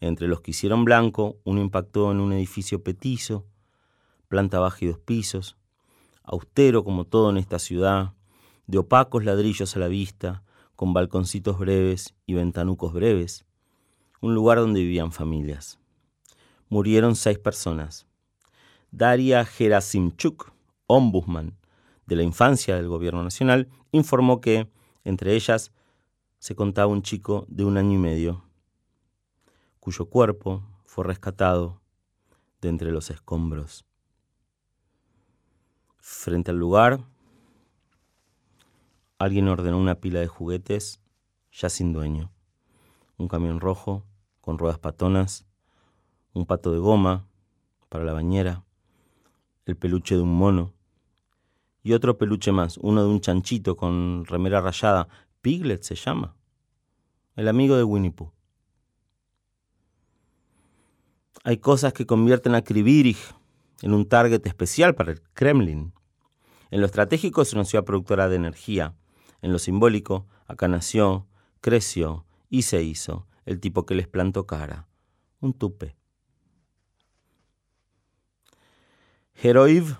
[0.00, 3.46] Entre los que hicieron blanco, uno impactó en un edificio petizo,
[4.28, 5.56] planta baja y dos pisos,
[6.22, 8.14] austero como todo en esta ciudad,
[8.66, 10.44] de opacos ladrillos a la vista,
[10.76, 13.44] con balconcitos breves y ventanucos breves,
[14.20, 15.80] un lugar donde vivían familias.
[16.68, 18.06] Murieron seis personas.
[18.90, 20.52] Daria Gerasimchuk,
[20.86, 21.56] ombudsman
[22.06, 24.68] de la infancia del gobierno nacional, informó que,
[25.04, 25.72] entre ellas,
[26.38, 28.47] se contaba un chico de un año y medio
[29.88, 31.80] cuyo cuerpo fue rescatado
[32.60, 33.86] de entre los escombros.
[35.96, 37.06] Frente al lugar,
[39.18, 41.00] alguien ordenó una pila de juguetes
[41.50, 42.30] ya sin dueño.
[43.16, 44.04] Un camión rojo
[44.42, 45.46] con ruedas patonas,
[46.34, 47.26] un pato de goma
[47.88, 48.66] para la bañera,
[49.64, 50.74] el peluche de un mono
[51.82, 55.08] y otro peluche más, uno de un chanchito con remera rayada.
[55.40, 56.36] Piglet se llama.
[57.36, 58.37] El amigo de Winnie Pooh.
[61.44, 63.34] Hay cosas que convierten a Krivirich
[63.82, 65.92] en un target especial para el Kremlin.
[66.70, 68.94] En lo estratégico es una ciudad productora de energía.
[69.40, 71.26] En lo simbólico, acá nació,
[71.60, 74.88] creció y se hizo el tipo que les plantó cara,
[75.40, 75.96] un tupe.
[79.40, 79.96] Heroiv,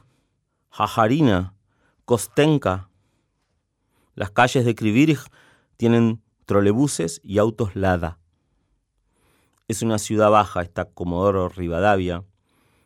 [0.70, 1.54] Jajarina,
[2.04, 2.90] Kostenka.
[4.14, 5.26] Las calles de Krivirj
[5.76, 8.17] tienen trolebuses y autos Lada.
[9.68, 12.24] Es una ciudad baja, está Comodoro Rivadavia,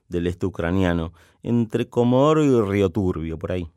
[0.09, 1.13] del este ucraniano,
[1.45, 3.71] entre Comodoro y Río Turbio, por ahí.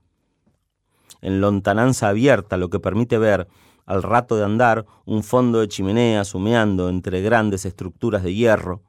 [1.21, 3.47] En lontananza abierta, lo que permite ver,
[3.85, 8.81] al rato de andar, un fondo de chimeneas humeando entre grandes estructuras de hierro,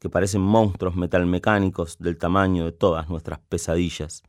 [0.00, 4.22] que parecen monstruos metalmecánicos del tamaño de todas nuestras pesadillas.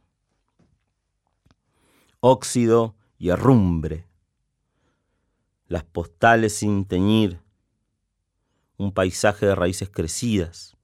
[2.19, 4.05] Óxido y herrumbre.
[5.67, 7.39] Las postales sin teñir.
[8.79, 10.77] Un paisaje de raíces crecidas.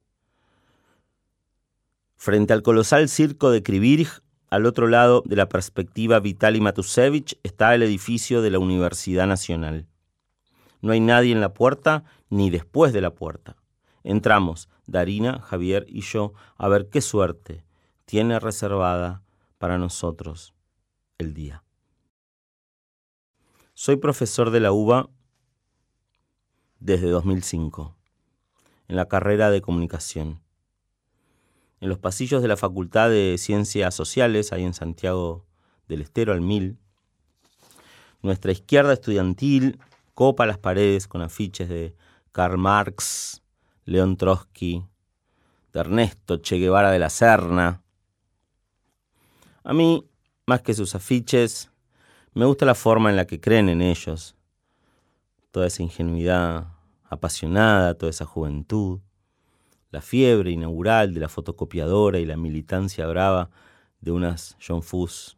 [2.14, 4.20] Frente al colosal circo de Krivirj,
[4.50, 9.88] al otro lado de la perspectiva Vitali Matusevich, está el edificio de la Universidad Nacional.
[10.82, 13.56] No hay nadie en la puerta ni después de la puerta.
[14.04, 17.64] Entramos, Darina, Javier y yo, a ver qué suerte
[18.04, 19.22] tiene reservada
[19.56, 20.54] para nosotros
[21.16, 21.64] el día.
[23.72, 25.08] Soy profesor de la UBA
[26.86, 27.96] desde 2005,
[28.86, 30.40] en la carrera de comunicación.
[31.80, 35.44] En los pasillos de la Facultad de Ciencias Sociales, ahí en Santiago
[35.88, 36.78] del Estero al Mil,
[38.22, 39.80] nuestra izquierda estudiantil
[40.14, 41.96] copa las paredes con afiches de
[42.30, 43.42] Karl Marx,
[43.84, 44.86] León Trotsky,
[45.72, 47.82] de Ernesto Che Guevara de la Serna.
[49.64, 50.08] A mí,
[50.46, 51.68] más que sus afiches,
[52.32, 54.36] me gusta la forma en la que creen en ellos,
[55.50, 56.75] toda esa ingenuidad
[57.08, 59.00] apasionada, toda esa juventud,
[59.90, 63.50] la fiebre inaugural de la fotocopiadora y la militancia brava
[64.00, 65.36] de unas John Fuss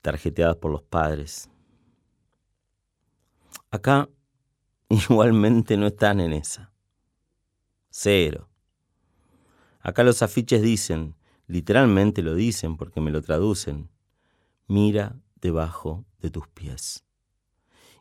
[0.00, 1.48] tarjeteadas por los padres.
[3.70, 4.08] Acá
[4.88, 6.72] igualmente no están en esa.
[7.88, 8.48] Cero.
[9.80, 11.14] Acá los afiches dicen,
[11.46, 13.90] literalmente lo dicen porque me lo traducen,
[14.66, 17.04] mira debajo de tus pies.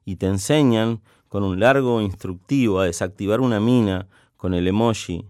[0.05, 1.01] Y te enseñan
[1.33, 4.07] con un largo instructivo a desactivar una mina
[4.37, 5.27] con el emoji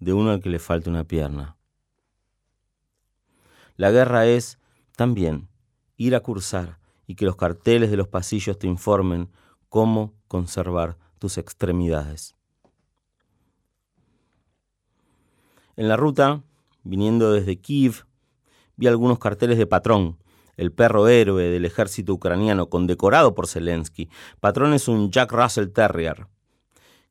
[0.00, 1.56] de uno al que le falta una pierna.
[3.76, 4.58] La guerra es
[4.96, 5.46] también
[5.96, 9.30] ir a cursar y que los carteles de los pasillos te informen
[9.68, 12.34] cómo conservar tus extremidades.
[15.76, 16.42] En la ruta,
[16.82, 18.04] viniendo desde Kiev,
[18.74, 20.18] vi algunos carteles de Patrón,
[20.56, 24.08] el perro héroe del ejército ucraniano condecorado por Zelensky.
[24.40, 26.26] Patrón es un Jack Russell Terrier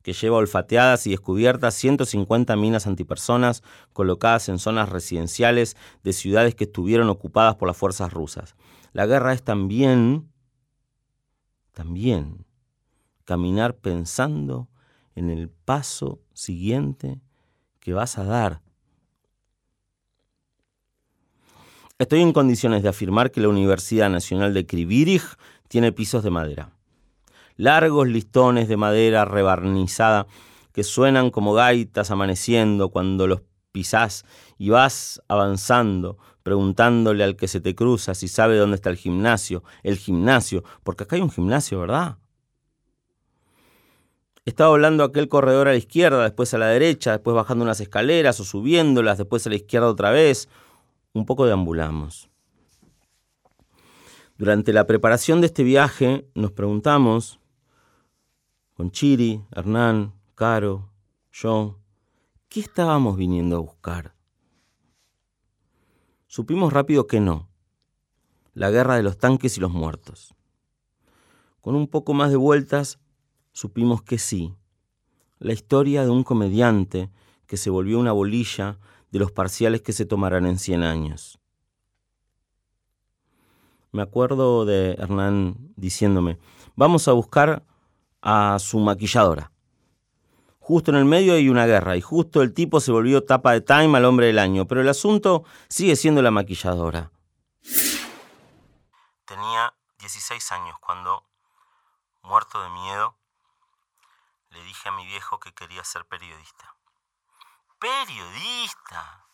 [0.06, 6.62] que lleva olfateadas y descubiertas 150 minas antipersonas colocadas en zonas residenciales de ciudades que
[6.62, 8.54] estuvieron ocupadas por las fuerzas rusas.
[8.92, 10.30] La guerra es también,
[11.72, 12.46] también,
[13.24, 14.68] caminar pensando
[15.16, 17.20] en el paso siguiente
[17.80, 18.62] que vas a dar.
[21.98, 25.22] Estoy en condiciones de afirmar que la Universidad Nacional de Krivirij
[25.68, 26.68] tiene pisos de madera.
[27.56, 30.26] Largos listones de madera rebarnizada
[30.74, 33.40] que suenan como gaitas amaneciendo cuando los
[33.72, 34.26] pisás
[34.58, 39.64] y vas avanzando, preguntándole al que se te cruza si sabe dónde está el gimnasio,
[39.82, 42.18] el gimnasio, porque acá hay un gimnasio, ¿verdad?
[44.44, 48.38] Estaba hablando aquel corredor a la izquierda, después a la derecha, después bajando unas escaleras
[48.38, 50.50] o subiéndolas, después a la izquierda otra vez.
[51.16, 52.28] Un poco deambulamos.
[54.36, 57.40] Durante la preparación de este viaje nos preguntamos,
[58.74, 60.90] con Chiri, Hernán, Caro,
[61.32, 61.78] yo,
[62.50, 64.14] ¿qué estábamos viniendo a buscar?
[66.26, 67.48] Supimos rápido que no,
[68.52, 70.34] la guerra de los tanques y los muertos.
[71.62, 72.98] Con un poco más de vueltas
[73.52, 74.54] supimos que sí.
[75.38, 77.10] La historia de un comediante
[77.46, 78.78] que se volvió una bolilla
[79.16, 81.38] de los parciales que se tomarán en 100 años.
[83.92, 86.38] Me acuerdo de Hernán diciéndome,
[86.74, 87.64] vamos a buscar
[88.20, 89.52] a su maquilladora.
[90.58, 93.62] Justo en el medio hay una guerra y justo el tipo se volvió tapa de
[93.62, 97.10] Time al hombre del año, pero el asunto sigue siendo la maquilladora.
[99.24, 101.24] Tenía 16 años cuando,
[102.22, 103.16] muerto de miedo,
[104.50, 106.75] le dije a mi viejo que quería ser periodista.
[107.78, 109.26] ¡Periodista!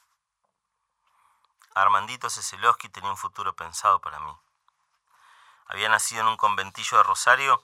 [1.74, 4.36] Armandito Ceselowski tenía un futuro pensado para mí.
[5.66, 7.62] Había nacido en un conventillo de Rosario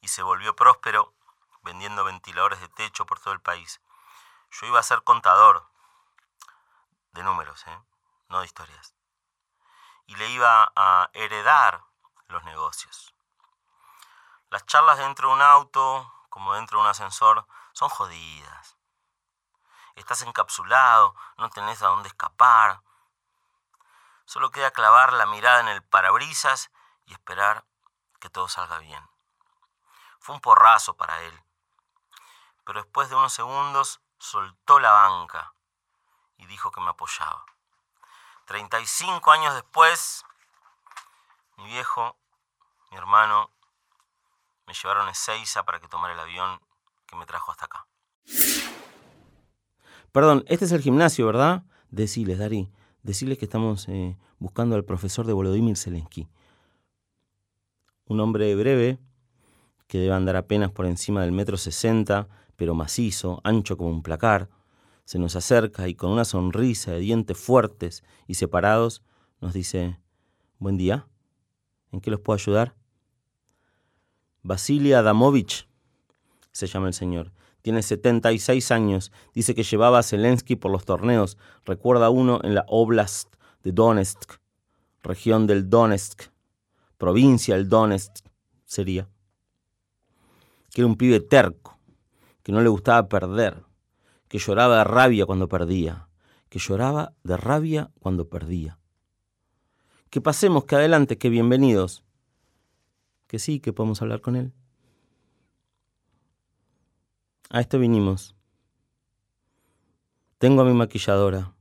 [0.00, 1.14] y se volvió próspero
[1.62, 3.80] vendiendo ventiladores de techo por todo el país.
[4.50, 5.66] Yo iba a ser contador
[7.12, 7.78] de números, ¿eh?
[8.28, 8.94] no de historias.
[10.06, 11.84] y le iba a heredar
[12.28, 13.14] los negocios.
[14.48, 18.77] Las charlas dentro de un auto, como dentro de un ascensor, son jodidas.
[19.98, 22.82] Estás encapsulado, no tenés a dónde escapar.
[24.24, 26.70] Solo queda clavar la mirada en el parabrisas
[27.06, 27.64] y esperar
[28.20, 29.04] que todo salga bien.
[30.20, 31.42] Fue un porrazo para él.
[32.64, 35.52] Pero después de unos segundos soltó la banca
[36.36, 37.44] y dijo que me apoyaba.
[38.46, 40.24] 35 años después,
[41.56, 42.16] mi viejo,
[42.90, 43.50] mi hermano,
[44.66, 46.62] me llevaron a Ezeiza para que tomara el avión
[47.06, 47.86] que me trajo hasta acá.
[50.12, 51.64] Perdón, este es el gimnasio, ¿verdad?
[51.90, 52.70] Deciles, Dari,
[53.02, 56.28] deciles que estamos eh, buscando al profesor de Volodymyr Zelensky.
[58.06, 58.98] Un hombre breve,
[59.86, 64.48] que debe andar apenas por encima del metro sesenta, pero macizo, ancho como un placar,
[65.04, 69.02] se nos acerca y con una sonrisa de dientes fuertes y separados
[69.40, 69.98] nos dice,
[70.58, 71.06] buen día,
[71.92, 72.74] ¿en qué los puedo ayudar?
[74.42, 75.68] Vasily Adamovich,
[76.52, 77.32] se llama el señor.
[77.68, 79.12] Tiene 76 años.
[79.34, 81.36] Dice que llevaba a Zelensky por los torneos.
[81.66, 84.38] Recuerda uno en la Oblast de Donetsk,
[85.02, 86.30] región del Donetsk,
[86.96, 88.24] provincia del Donetsk
[88.64, 89.06] sería.
[90.70, 91.78] Que era un pibe terco,
[92.42, 93.62] que no le gustaba perder,
[94.28, 96.08] que lloraba de rabia cuando perdía,
[96.48, 98.78] que lloraba de rabia cuando perdía.
[100.08, 102.02] Que pasemos, que adelante, que bienvenidos.
[103.26, 104.54] Que sí, que podemos hablar con él.
[107.50, 108.36] A esto vinimos.
[110.36, 111.54] Tengo a mi maquilladora.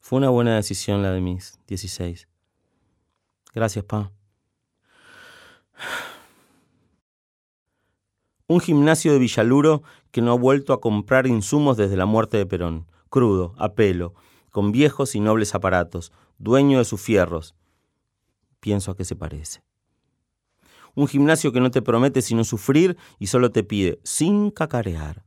[0.00, 2.28] Fue una buena decisión la de mis 16.
[3.54, 4.12] Gracias, Pa.
[8.48, 12.44] Un gimnasio de Villaluro que no ha vuelto a comprar insumos desde la muerte de
[12.44, 14.12] Perón, crudo, a pelo,
[14.50, 17.54] con viejos y nobles aparatos, dueño de sus fierros.
[18.60, 19.62] Pienso a qué se parece.
[20.94, 25.24] Un gimnasio que no te promete sino sufrir y solo te pide, sin cacarear.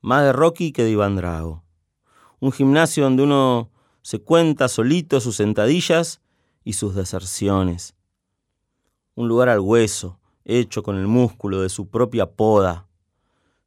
[0.00, 1.62] Más de Rocky que de Iván Drago.
[2.40, 3.70] Un gimnasio donde uno
[4.02, 6.20] se cuenta solito sus sentadillas
[6.64, 7.94] y sus deserciones.
[9.14, 12.88] Un lugar al hueso, hecho con el músculo de su propia poda,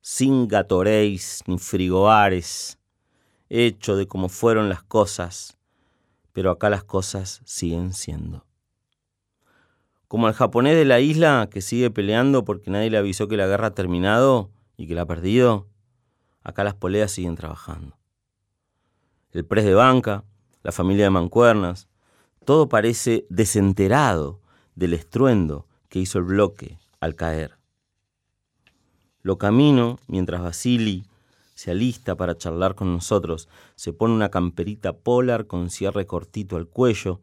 [0.01, 2.77] sin gatoréis ni frigoares,
[3.49, 5.57] hecho de como fueron las cosas,
[6.33, 8.45] pero acá las cosas siguen siendo.
[10.07, 13.47] Como el japonés de la isla que sigue peleando porque nadie le avisó que la
[13.47, 15.67] guerra ha terminado y que la ha perdido,
[16.43, 17.97] acá las poleas siguen trabajando.
[19.31, 20.23] El pres de banca,
[20.63, 21.89] la familia de mancuernas,
[22.45, 24.39] todo parece desenterado
[24.75, 27.57] del estruendo que hizo el bloque al caer.
[29.21, 31.05] Lo camino mientras Basili
[31.55, 36.67] se alista para charlar con nosotros, se pone una camperita polar con cierre cortito al
[36.67, 37.21] cuello.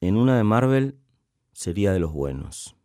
[0.00, 0.96] En una de Marvel
[1.56, 2.76] sería de los buenos.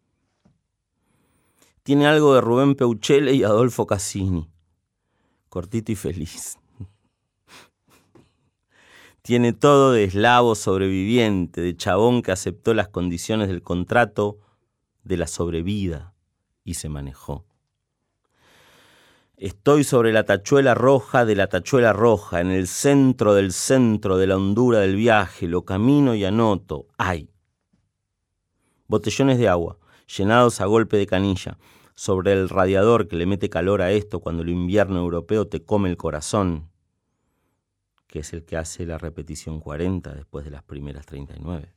[1.84, 4.49] Tiene algo de Rubén Peuchele y Adolfo Cassini.
[5.49, 6.57] Cortito y feliz.
[9.22, 14.39] Tiene todo de eslavo sobreviviente, de chabón que aceptó las condiciones del contrato
[15.03, 16.13] de la sobrevida
[16.63, 17.43] y se manejó.
[19.36, 24.28] Estoy sobre la tachuela roja de la tachuela roja, en el centro del centro de
[24.28, 26.88] la hondura del viaje, lo camino y anoto.
[26.97, 27.32] ¡Ay!
[28.92, 29.78] Botellones de agua,
[30.18, 31.58] llenados a golpe de canilla,
[31.96, 35.89] sobre el radiador que le mete calor a esto cuando el invierno europeo te come
[35.89, 36.70] el corazón,
[38.08, 41.74] que es el que hace la repetición 40 después de las primeras 39.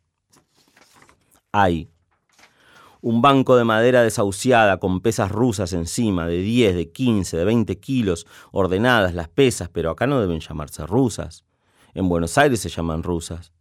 [1.53, 1.89] Hay
[3.01, 7.79] un banco de madera desahuciada con pesas rusas encima, de 10, de 15, de 20
[7.79, 11.45] kilos, ordenadas las pesas, pero acá no deben llamarse rusas.
[11.95, 13.53] En Buenos Aires se llaman rusas,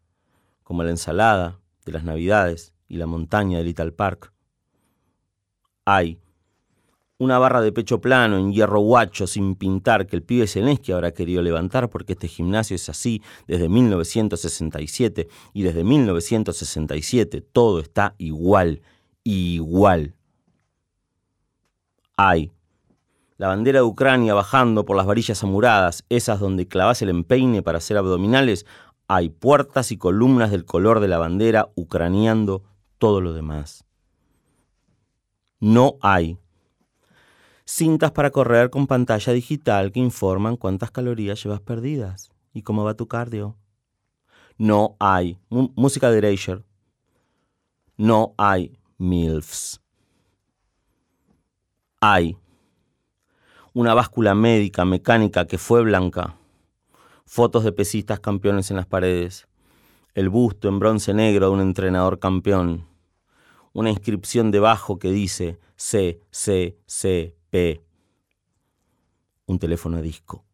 [0.64, 4.34] como la ensalada de las Navidades y la montaña de Little Park.
[5.86, 6.19] Hay
[7.17, 11.13] una barra de pecho plano en hierro guacho sin pintar que el pibe Zelensky habrá
[11.13, 18.81] querido levantar porque este gimnasio es así desde 1967 y desde 1967 todo está igual
[19.23, 20.15] igual.
[22.17, 22.51] Hay
[23.38, 27.79] la bandera de Ucrania bajando por las varillas amuradas, esas donde clavas el empeine para
[27.79, 28.65] hacer abdominales,
[29.07, 32.63] hay puertas y columnas del color de la bandera ucraniando
[33.04, 33.84] todo lo demás.
[35.60, 36.38] No hay
[37.66, 42.93] cintas para correr con pantalla digital que informan cuántas calorías llevas perdidas y cómo va
[42.93, 43.58] tu cardio.
[44.58, 46.64] No hay música de Erasure.
[47.97, 49.82] No hay MILFs.
[51.99, 52.38] Hay
[53.74, 56.38] una báscula médica mecánica que fue blanca,
[57.26, 59.49] fotos de pesistas campeones en las paredes,
[60.14, 62.92] el busto en bronce negro de un entrenador campeón,
[63.74, 67.84] una inscripción debajo que dice C, C, C, P,
[69.45, 70.45] un teléfono a disco.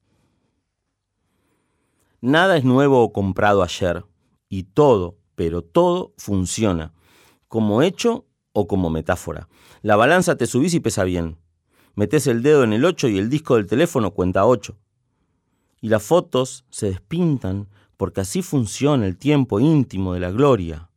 [2.22, 4.04] Nada es nuevo o comprado ayer,
[4.50, 6.94] y todo, pero todo funciona,
[7.48, 9.48] como hecho o como metáfora.
[9.82, 11.38] La balanza te subís y pesa bien.
[11.96, 14.78] Metes el dedo en el 8 y el disco del teléfono cuenta 8.
[15.82, 20.89] Y las fotos se despintan porque así funciona el tiempo íntimo de la gloria.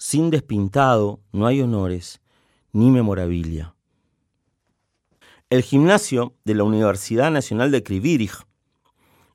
[0.00, 2.20] Sin despintado no hay honores
[2.72, 3.74] ni memorabilia.
[5.50, 8.46] El gimnasio de la Universidad Nacional de Krivirich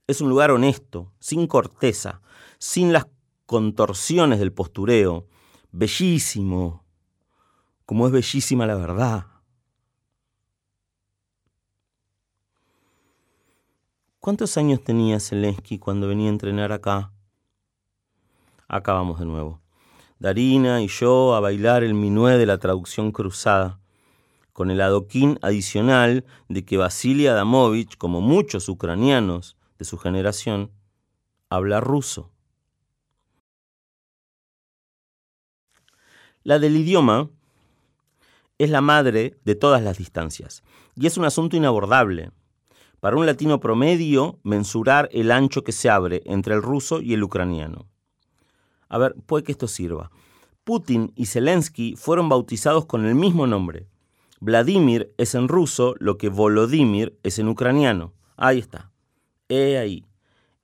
[0.08, 2.22] es un lugar honesto, sin corteza,
[2.60, 3.08] sin las
[3.46, 5.28] contorsiones del postureo,
[5.74, 6.86] bellísimo,
[7.86, 9.28] como es bellísima la verdad.
[14.20, 17.12] ¿Cuántos años tenía Zelensky cuando venía a entrenar acá?
[18.70, 19.63] Acá vamos de nuevo.
[20.20, 23.80] Darina y yo a bailar el minué de la traducción cruzada,
[24.54, 30.72] con el adoquín adicional de que Vasily Adamovich, como muchos ucranianos de su generación,
[31.50, 32.32] habla ruso.
[36.44, 37.30] La del idioma
[38.58, 40.64] es la madre de todas las distancias
[40.96, 42.32] y es un asunto inabordable.
[43.00, 47.24] Para un latino promedio, mensurar el ancho que se abre entre el ruso y el
[47.24, 47.88] ucraniano.
[48.90, 50.12] A ver, puede que esto sirva.
[50.64, 53.88] Putin y Zelensky fueron bautizados con el mismo nombre.
[54.40, 58.14] Vladimir es en ruso lo que Volodymyr es en ucraniano.
[58.36, 58.92] Ahí está.
[59.50, 60.06] He ahí.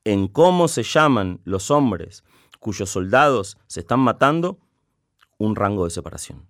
[0.03, 2.23] En cómo se llaman los hombres
[2.59, 4.59] cuyos soldados se están matando,
[5.37, 6.47] un rango de separación.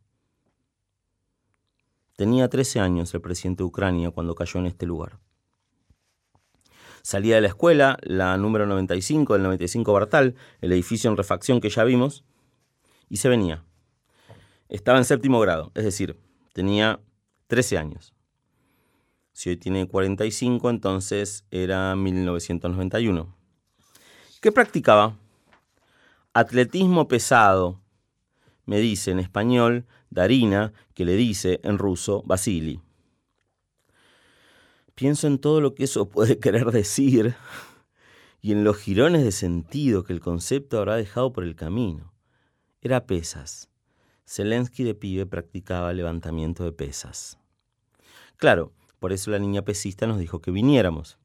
[2.15, 5.20] Tenía 13 años el presidente de Ucrania cuando cayó en este lugar.
[7.01, 11.69] Salía de la escuela, la número 95 del 95 Bartal, el edificio en refacción que
[11.69, 12.23] ya vimos,
[13.09, 13.63] y se venía.
[14.67, 16.19] Estaba en séptimo grado, es decir,
[16.53, 16.99] tenía
[17.47, 18.13] 13 años.
[19.31, 23.35] Si hoy tiene 45, entonces era 1991.
[24.41, 25.17] ¿Qué practicaba?
[26.33, 27.81] Atletismo pesado,
[28.65, 32.81] me dice en español Darina, que le dice en ruso Vasily.
[34.99, 37.33] Pienso en todo lo que eso puede querer decir
[38.41, 42.13] y en los jirones de sentido que el concepto habrá dejado por el camino.
[42.81, 43.69] Era pesas.
[44.27, 47.37] Zelensky de pibe practicaba levantamiento de pesas.
[48.35, 51.17] Claro, por eso la niña pesista nos dijo que viniéramos.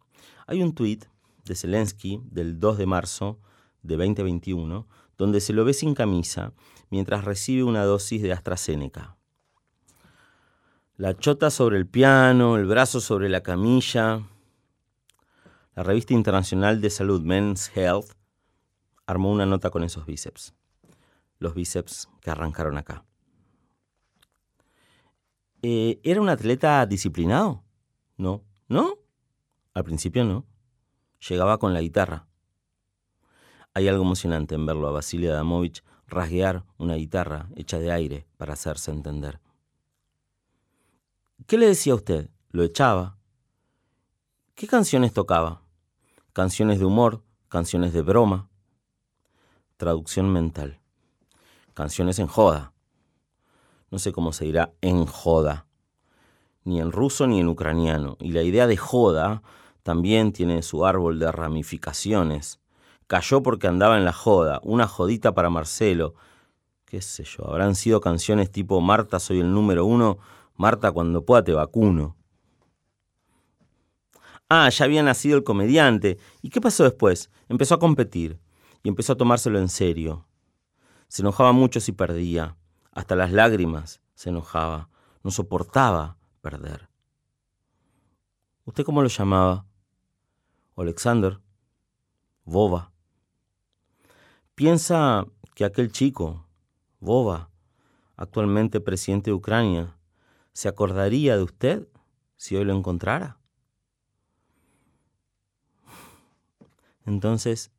[0.46, 1.06] Hay un tuit
[1.44, 3.40] de Zelensky del 2 de marzo
[3.82, 4.86] de 2021
[5.18, 6.52] donde se lo ve sin camisa
[6.90, 9.16] mientras recibe una dosis de AstraZeneca.
[10.96, 14.22] La chota sobre el piano, el brazo sobre la camilla.
[15.74, 18.12] La revista internacional de salud Men's Health
[19.04, 20.54] armó una nota con esos bíceps.
[21.40, 23.04] Los bíceps que arrancaron acá.
[25.62, 27.64] Eh, ¿Era un atleta disciplinado?
[28.16, 28.44] No.
[28.68, 28.96] ¿No?
[29.72, 30.46] Al principio no.
[31.28, 32.28] Llegaba con la guitarra.
[33.72, 38.52] Hay algo emocionante en verlo a Vasily Adamovich rasguear una guitarra hecha de aire para
[38.52, 39.40] hacerse entender.
[41.46, 42.30] ¿Qué le decía a usted?
[42.50, 43.18] ¿Lo echaba?
[44.54, 45.60] ¿Qué canciones tocaba?
[46.32, 48.48] Canciones de humor, canciones de broma.
[49.76, 50.80] Traducción mental.
[51.74, 52.72] Canciones en joda.
[53.90, 55.66] No sé cómo se dirá en joda.
[56.62, 58.16] Ni en ruso ni en ucraniano.
[58.20, 59.42] Y la idea de joda
[59.82, 62.58] también tiene su árbol de ramificaciones.
[63.06, 66.14] Cayó porque andaba en la joda, una jodita para Marcelo.
[66.86, 70.18] Qué sé yo, habrán sido canciones tipo Marta soy el número uno
[70.56, 72.16] Marta, cuando pueda te vacuno.
[74.48, 76.18] Ah, ya había nacido el comediante.
[76.42, 77.30] ¿Y qué pasó después?
[77.48, 78.38] Empezó a competir
[78.82, 80.26] y empezó a tomárselo en serio.
[81.08, 82.56] Se enojaba mucho si perdía.
[82.92, 84.90] Hasta las lágrimas se enojaba.
[85.22, 86.88] No soportaba perder.
[88.64, 89.66] ¿Usted cómo lo llamaba?
[90.76, 91.40] Alexander.
[92.44, 92.92] Boba.
[94.54, 96.46] Piensa que aquel chico,
[97.00, 97.50] Boba,
[98.16, 99.93] actualmente presidente de Ucrania,
[100.54, 101.88] ¿Se acordaría de usted
[102.36, 103.40] si hoy lo encontrara?
[107.04, 107.72] Entonces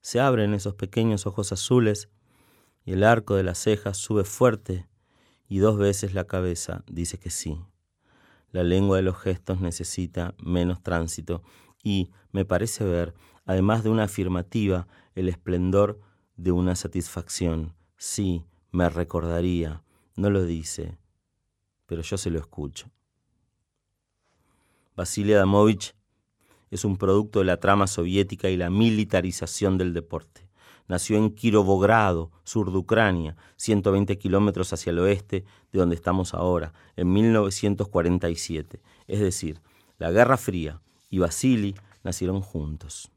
[0.00, 2.08] se abren esos pequeños ojos azules
[2.86, 4.88] y el arco de las cejas sube fuerte
[5.46, 7.60] y dos veces la cabeza dice que sí.
[8.50, 11.42] La lengua de los gestos necesita menos tránsito
[11.84, 13.14] y me parece ver,
[13.44, 16.00] además de una afirmativa, el esplendor
[16.36, 17.74] de una satisfacción.
[17.98, 19.82] Sí, me recordaría.
[20.16, 20.98] No lo dice,
[21.92, 22.90] pero yo se lo escucho.
[24.96, 25.94] Vasily Adamovich
[26.70, 30.48] es un producto de la trama soviética y la militarización del deporte.
[30.88, 36.72] nació en Kirovogrado, sur de Ucrania, 120 kilómetros hacia el oeste de donde estamos ahora,
[36.96, 38.80] en 1947.
[39.06, 39.60] Es decir,
[39.98, 40.80] la Guerra Fría
[41.10, 41.74] y Vasily
[42.04, 43.11] nacieron juntos.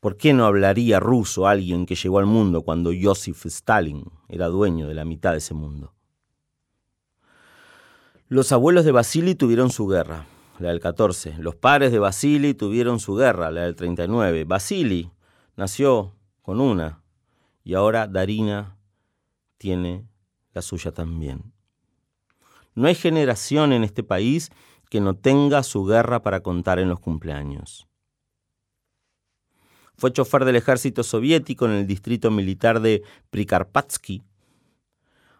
[0.00, 4.88] ¿Por qué no hablaría ruso alguien que llegó al mundo cuando Joseph Stalin era dueño
[4.88, 5.92] de la mitad de ese mundo?
[8.28, 10.24] Los abuelos de Vasily tuvieron su guerra,
[10.58, 11.34] la del 14.
[11.38, 14.44] Los padres de Vasily tuvieron su guerra, la del 39.
[14.44, 15.10] Vasily
[15.56, 17.02] nació con una
[17.62, 18.78] y ahora Darina
[19.58, 20.06] tiene
[20.54, 21.52] la suya también.
[22.74, 24.50] No hay generación en este país
[24.88, 27.89] que no tenga su guerra para contar en los cumpleaños.
[30.00, 34.22] Fue chofer del ejército soviético en el distrito militar de Prikarpatsky,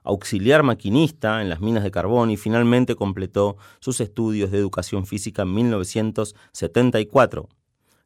[0.03, 5.45] auxiliar maquinista en las minas de carbón y finalmente completó sus estudios de educación física
[5.45, 7.49] en 1974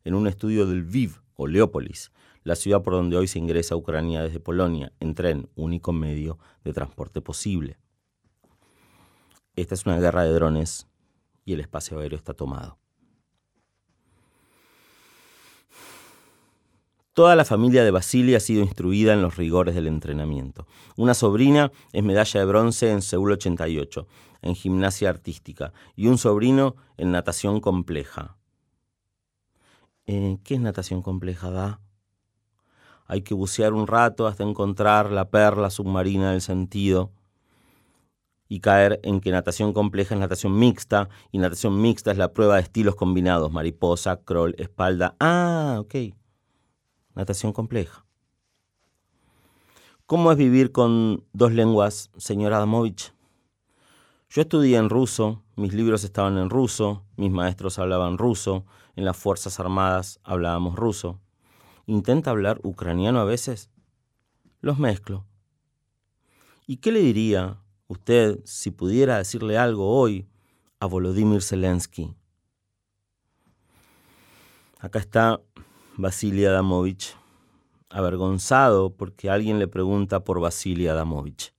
[0.05, 2.13] en un estudio del Viv o Leópolis,
[2.45, 6.39] la ciudad por donde hoy se ingresa a Ucrania desde Polonia en tren, único medio
[6.63, 7.79] de transporte posible.
[9.57, 10.87] Esta es una guerra de drones
[11.45, 12.79] y el espacio aéreo está tomado.
[17.15, 20.67] Toda la familia de Basili ha sido instruida en los rigores del entrenamiento.
[20.97, 24.09] Una sobrina es medalla de bronce en Seúl 88,
[24.43, 28.37] en gimnasia artística, y un sobrino en natación compleja.
[30.07, 31.81] Eh, ¿Qué es natación compleja, da?
[33.07, 37.13] Hay que bucear un rato hasta encontrar la perla submarina del sentido
[38.49, 42.57] y caer en que natación compleja es natación mixta y natación mixta es la prueba
[42.57, 45.15] de estilos combinados, mariposa, crawl, espalda.
[45.21, 45.95] Ah, ok
[47.15, 48.05] natación compleja.
[50.07, 53.15] ¿Cómo es vivir con dos lenguas, señor Adamovich?
[54.29, 59.17] Yo estudié en ruso, mis libros estaban en ruso, mis maestros hablaban ruso, en las
[59.17, 61.21] Fuerzas Armadas hablábamos ruso.
[61.87, 63.71] ¿Intenta hablar ucraniano a veces?
[64.61, 65.25] Los mezclo.
[66.67, 70.27] ¿Y qué le diría usted si pudiera decirle algo hoy
[70.81, 72.15] a Volodymyr Zelensky?
[74.81, 75.41] Acá está
[75.97, 77.15] Vasily Adamovich,
[77.89, 81.55] avergonzado porque alguien le pregunta por Vasily Adamovich.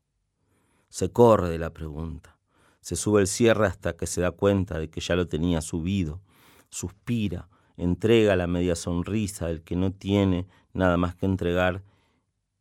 [0.89, 2.37] Se corre de la pregunta,
[2.81, 6.21] se sube el cierre hasta que se da cuenta de que ya lo tenía subido,
[6.69, 11.81] suspira, entrega la media sonrisa del que no tiene nada más que entregar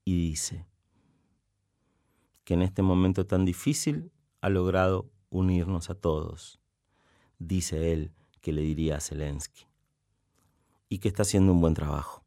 [0.05, 0.69] y dice
[2.45, 4.13] que en este momento tan difícil
[4.43, 6.61] ha logrado unirnos a todos.
[7.41, 9.67] Dice él que le diría a Zelensky
[10.95, 12.23] y que está haciendo un buen trabajo.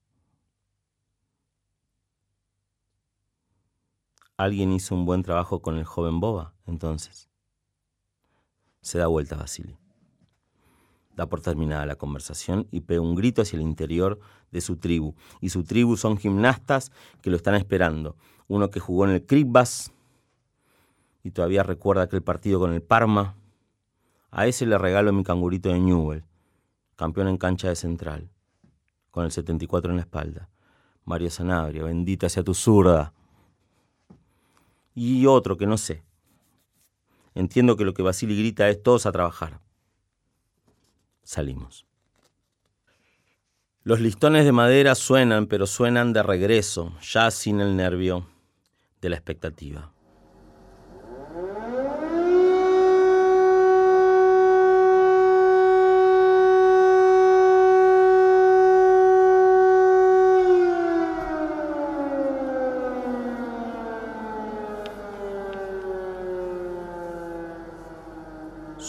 [4.36, 7.30] Alguien hizo un buen trabajo con el joven Boba, entonces.
[8.82, 9.78] Se da vuelta Basili.
[11.16, 14.20] Da por terminada la conversación y pega un grito hacia el interior
[14.52, 15.16] de su tribu.
[15.40, 16.92] Y su tribu son gimnastas
[17.22, 18.18] que lo están esperando.
[18.50, 19.94] Uno que jugó en el Kripbas
[21.24, 23.38] y todavía recuerda aquel partido con el Parma.
[24.30, 26.26] A ese le regalo mi cangurito de Newell,
[26.98, 28.30] campeón en cancha de central
[29.18, 30.48] con el 74 en la espalda.
[31.04, 33.14] Mario Sanabria, bendita sea tu zurda.
[34.94, 36.04] Y otro que no sé.
[37.34, 39.60] Entiendo que lo que Basili grita es todos a trabajar.
[41.24, 41.88] Salimos.
[43.82, 48.28] Los listones de madera suenan, pero suenan de regreso, ya sin el nervio
[49.02, 49.92] de la expectativa.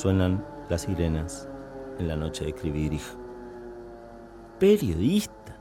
[0.01, 1.49] Suenan las sirenas
[1.99, 3.03] en la noche de Krivirij.
[4.61, 5.61] Periodista.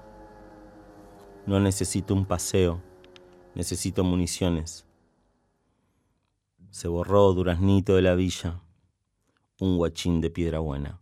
[1.47, 2.79] No necesito un paseo,
[3.55, 4.85] necesito municiones.
[6.69, 8.61] Se borró Duraznito de la Villa,
[9.59, 11.01] un guachín de piedra buena,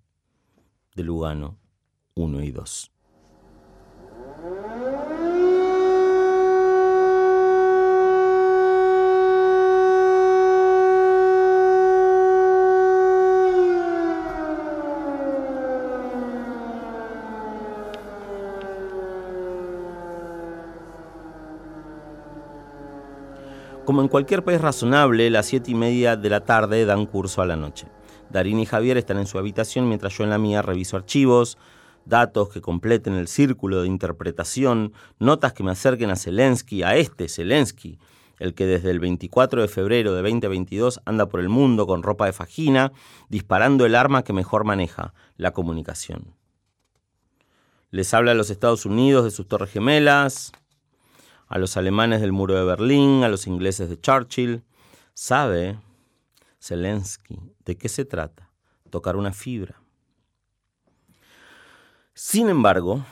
[0.95, 1.57] de Lugano
[2.13, 2.94] 1 y 2.
[23.85, 27.45] Como en cualquier país razonable, las siete y media de la tarde dan curso a
[27.45, 27.85] la noche.
[28.31, 31.59] Darín y Javier están en su habitación mientras yo en la mía reviso archivos,
[32.03, 37.29] datos que completen el círculo de interpretación, notas que me acerquen a Zelensky, a este
[37.29, 37.99] Zelensky,
[38.39, 42.25] el que desde el 24 de febrero de 2022 anda por el mundo con ropa
[42.25, 42.91] de fajina,
[43.29, 46.33] disparando el arma que mejor maneja, la comunicación.
[47.91, 50.53] Les habla a los Estados Unidos de sus torres gemelas,
[51.55, 54.65] a los alemanes del muro de Berlín, a los ingleses de Churchill.
[55.13, 55.79] Sabe
[56.59, 58.51] Zelensky de qué se trata,
[58.89, 59.81] tocar una fibra.
[62.13, 63.05] Sin embargo,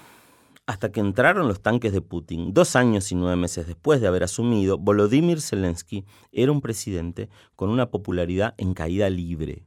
[0.65, 4.25] hasta que entraron los tanques de Putin, dos años y nueve meses después de haber
[4.25, 6.03] asumido, Volodymyr Zelensky
[6.33, 9.63] era un presidente con una popularidad en caída libre.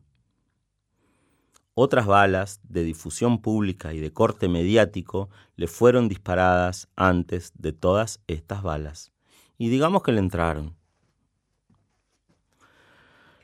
[1.79, 8.23] Otras balas de difusión pública y de corte mediático le fueron disparadas antes de todas
[8.29, 9.13] estas balas.
[9.59, 10.75] Y digamos que le entraron.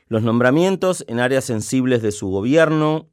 [0.07, 3.07] Los nombramientos en áreas sensibles de su gobierno,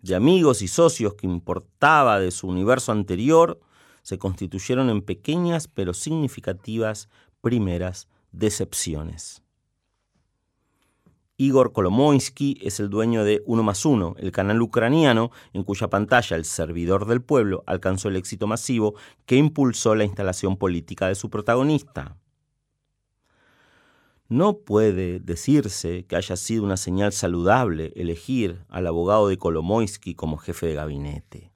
[0.00, 3.60] de amigos y socios que importaba de su universo anterior,
[4.00, 7.10] se constituyeron en pequeñas pero significativas
[7.42, 9.43] primeras decepciones.
[11.36, 16.36] Igor Kolomoisky es el dueño de Uno más Uno, el canal ucraniano en cuya pantalla
[16.36, 18.94] el servidor del pueblo alcanzó el éxito masivo
[19.26, 22.16] que impulsó la instalación política de su protagonista.
[24.28, 30.38] No puede decirse que haya sido una señal saludable elegir al abogado de Kolomoisky como
[30.38, 31.52] jefe de gabinete.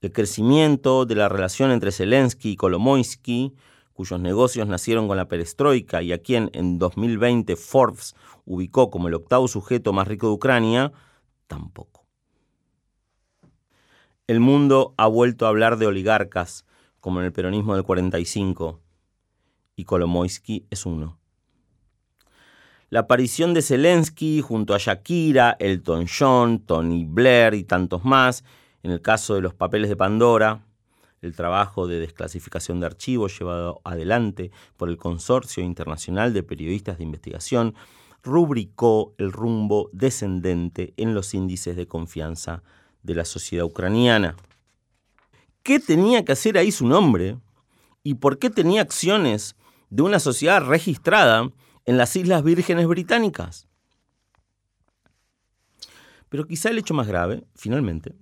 [0.00, 3.54] El crecimiento de la relación entre Zelensky y Kolomoisky
[3.96, 8.14] cuyos negocios nacieron con la perestroika y a quien en 2020 Forbes
[8.44, 10.92] ubicó como el octavo sujeto más rico de Ucrania,
[11.46, 12.04] tampoco.
[14.26, 16.66] El mundo ha vuelto a hablar de oligarcas,
[17.00, 18.80] como en el peronismo del 45,
[19.76, 21.18] y Kolomoisky es uno.
[22.90, 28.44] La aparición de Zelensky junto a Shakira, Elton John, Tony Blair y tantos más,
[28.82, 30.66] en el caso de los papeles de Pandora,
[31.22, 37.04] el trabajo de desclasificación de archivos llevado adelante por el Consorcio Internacional de Periodistas de
[37.04, 37.74] Investigación
[38.22, 42.62] rubricó el rumbo descendente en los índices de confianza
[43.02, 44.36] de la sociedad ucraniana.
[45.62, 47.38] ¿Qué tenía que hacer ahí su nombre?
[48.02, 49.56] ¿Y por qué tenía acciones
[49.90, 51.50] de una sociedad registrada
[51.84, 53.68] en las Islas Vírgenes Británicas?
[56.28, 58.14] Pero quizá el hecho más grave, finalmente,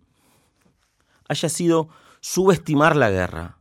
[1.29, 1.89] haya sido
[2.25, 3.59] subestimar la guerra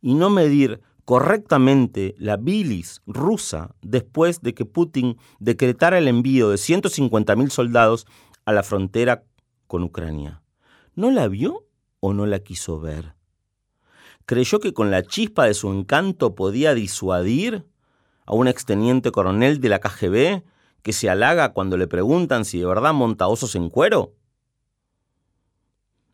[0.00, 6.56] y no medir correctamente la bilis rusa después de que Putin decretara el envío de
[6.56, 8.06] 150.000 soldados
[8.46, 9.24] a la frontera
[9.66, 10.40] con Ucrania.
[10.94, 11.66] ¿No la vio
[12.00, 13.14] o no la quiso ver?
[14.24, 17.66] ¿Creyó que con la chispa de su encanto podía disuadir
[18.24, 20.44] a un exteniente coronel de la KGB
[20.82, 24.14] que se halaga cuando le preguntan si de verdad monta osos en cuero?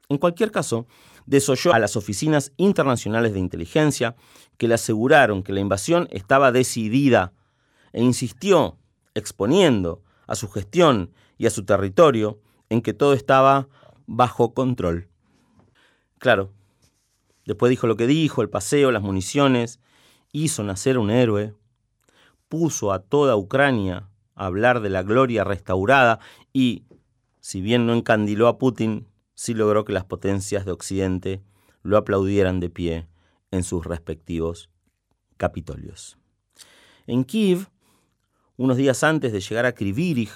[0.09, 0.86] En cualquier caso,
[1.26, 4.16] desoyó a las oficinas internacionales de inteligencia
[4.58, 7.32] que le aseguraron que la invasión estaba decidida
[7.92, 8.78] e insistió,
[9.14, 12.40] exponiendo a su gestión y a su territorio,
[12.70, 13.68] en que todo estaba
[14.06, 15.08] bajo control.
[16.18, 16.52] Claro,
[17.44, 19.80] después dijo lo que dijo, el paseo, las municiones,
[20.32, 21.54] hizo nacer un héroe,
[22.48, 26.20] puso a toda Ucrania a hablar de la gloria restaurada
[26.52, 26.84] y,
[27.40, 29.06] si bien no encandiló a Putin,
[29.43, 31.43] sí logró que las potencias de Occidente
[31.82, 33.09] lo aplaudieran de pie
[33.51, 34.70] en sus respectivos
[35.36, 36.16] capitolios.
[37.09, 37.66] En Kiev,
[38.56, 40.31] unos días antes de llegar a Krivirich,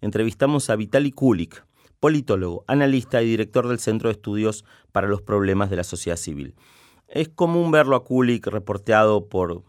[0.00, 1.62] entrevistamos a Vitaly Kulik,
[2.00, 6.54] politólogo, analista y director del Centro de Estudios para los Problemas de la Sociedad Civil.
[7.06, 9.62] Es común verlo a Kulik reporteado por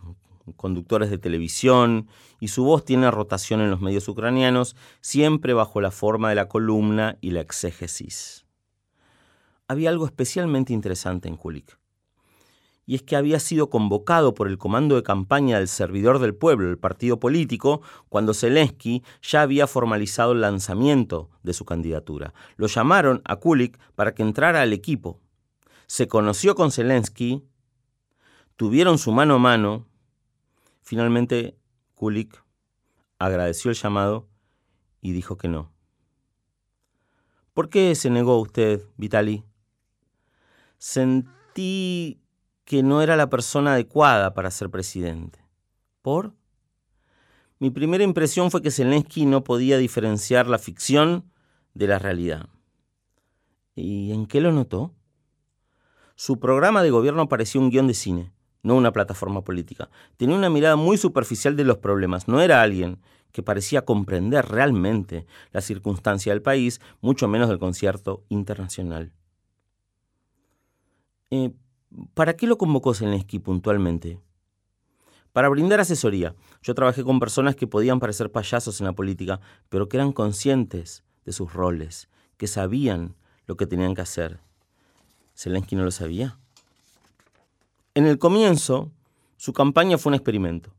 [0.56, 2.08] conductores de televisión
[2.40, 6.48] y su voz tiene rotación en los medios ucranianos, siempre bajo la forma de la
[6.48, 8.46] columna y la exégesis
[9.70, 11.78] había algo especialmente interesante en Kulik.
[12.88, 16.68] Y es que había sido convocado por el comando de campaña del servidor del pueblo,
[16.68, 22.34] el partido político, cuando Zelensky ya había formalizado el lanzamiento de su candidatura.
[22.58, 25.22] Lo llamaron a Kulik para que entrara al equipo.
[25.86, 27.44] Se conoció con Zelensky,
[28.56, 29.86] tuvieron su mano a mano.
[30.82, 31.60] Finalmente,
[31.94, 32.44] Kulik
[33.20, 34.28] agradeció el llamado
[35.00, 35.72] y dijo que no.
[37.54, 39.44] ¿Por qué se negó usted, Vitali?
[40.80, 42.20] Sentí
[42.66, 45.46] que no era la persona adecuada para ser presidente.
[46.02, 46.34] ¿Por?
[47.60, 51.32] Mi primera impresión fue que Zelensky no podía diferenciar la ficción
[51.74, 52.48] de la realidad.
[53.76, 54.96] ¿Y en qué lo notó?
[56.16, 58.32] Su programa de gobierno parecía un guion de cine,
[58.64, 59.90] no una plataforma política.
[60.18, 62.28] Tenía una mirada muy superficial de los problemas.
[62.28, 63.02] No era alguien
[63.32, 69.14] que parecía comprender realmente la circunstancia del país, mucho menos del concierto internacional.
[71.32, 71.52] Eh,
[72.14, 74.20] ¿Para qué lo convocó Zelensky puntualmente?
[75.34, 76.36] Para brindar asesoría.
[76.62, 79.40] Yo trabajé con personas que podían parecer payasos en la política,
[79.70, 83.16] pero que eran conscientes de sus roles, que sabían
[83.46, 84.40] lo que tenían que hacer
[85.40, 86.38] Zelensky no lo sabía.
[87.96, 88.92] En el comienzo,
[89.38, 90.74] su campaña fue un experimento.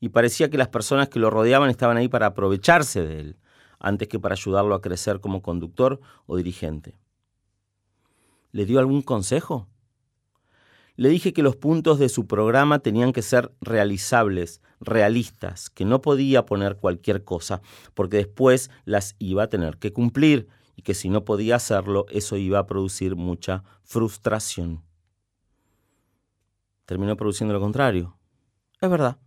[0.00, 3.36] Y parecía que las personas que lo rodeaban estaban ahí para aprovecharse de él,
[3.78, 6.96] antes que para ayudarlo a crecer como conductor o dirigente.
[8.52, 9.68] ¿Le dio algún consejo?
[10.96, 16.02] Le dije que los puntos de su programa tenían que ser realizables, realistas, que no
[16.02, 17.62] podía poner cualquier cosa,
[17.94, 22.36] porque después las iba a tener que cumplir y que si no podía hacerlo, eso
[22.36, 24.82] iba a producir mucha frustración.
[26.84, 28.16] Terminó produciendo lo contrario.
[28.80, 29.18] Es verdad.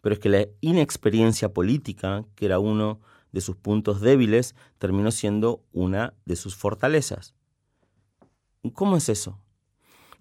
[0.00, 3.00] Pero es que la inexperiencia política, que era uno
[3.32, 7.35] de sus puntos débiles, terminó siendo una de sus fortalezas.
[8.70, 9.38] ¿Cómo es eso?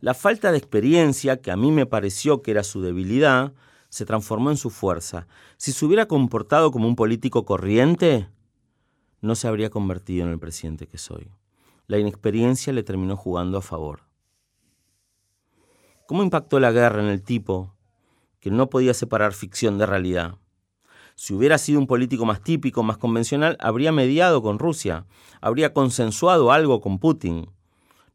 [0.02, 3.54] La falta de experiencia, que a mí me pareció que era su debilidad,
[3.90, 5.28] se transformó en su fuerza.
[5.58, 8.30] Si se hubiera comportado como un político corriente,
[9.22, 11.32] no se habría convertido en el presidente que soy.
[11.88, 14.02] La inexperiencia le terminó jugando a favor.
[16.08, 17.74] ¿Cómo impactó la guerra en el tipo
[18.40, 20.36] que no podía separar ficción de realidad?
[21.16, 25.06] Si hubiera sido un político más típico, más convencional, habría mediado con Rusia,
[25.42, 27.50] habría consensuado algo con Putin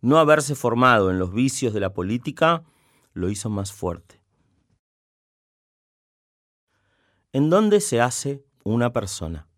[0.01, 2.65] no haberse formado en los vicios de la política
[3.13, 4.21] lo hizo más fuerte.
[7.33, 9.49] ¿En dónde se hace una persona?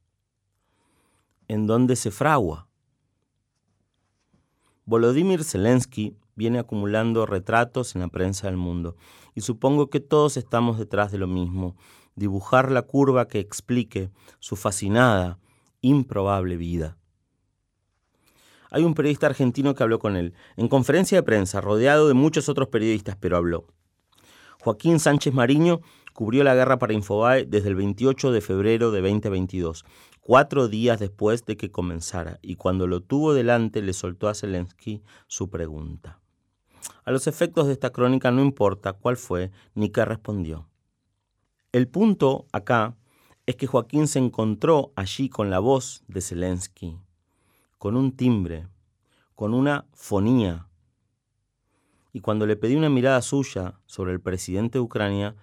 [1.48, 2.68] ¿En dónde se fragua?
[4.84, 8.96] Volodymyr Zelensky viene acumulando retratos en la prensa del mundo
[9.34, 11.76] y supongo que todos estamos detrás de lo mismo,
[12.14, 15.38] dibujar la curva que explique su fascinada,
[15.80, 16.98] improbable vida.
[18.74, 22.48] Hay un periodista argentino que habló con él, en conferencia de prensa, rodeado de muchos
[22.48, 23.66] otros periodistas, pero habló.
[24.62, 25.82] Joaquín Sánchez Mariño
[26.14, 29.84] cubrió la guerra para Infobae desde el 28 de febrero de 2022,
[30.22, 35.02] cuatro días después de que comenzara, y cuando lo tuvo delante le soltó a Zelensky
[35.26, 36.20] su pregunta.
[37.04, 40.66] A los efectos de esta crónica no importa cuál fue ni qué respondió.
[41.72, 42.96] El punto acá
[43.44, 46.96] es que Joaquín se encontró allí con la voz de Zelensky,
[47.82, 48.68] con un timbre,
[49.34, 50.68] con una fonía.
[52.12, 55.34] Y cuando le pedí una mirada suya sobre el presidente de Ucrania,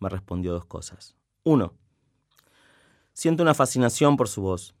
[0.00, 1.14] me respondió dos cosas.
[1.44, 1.74] Uno,
[3.12, 4.74] siento una fascinación por su voz.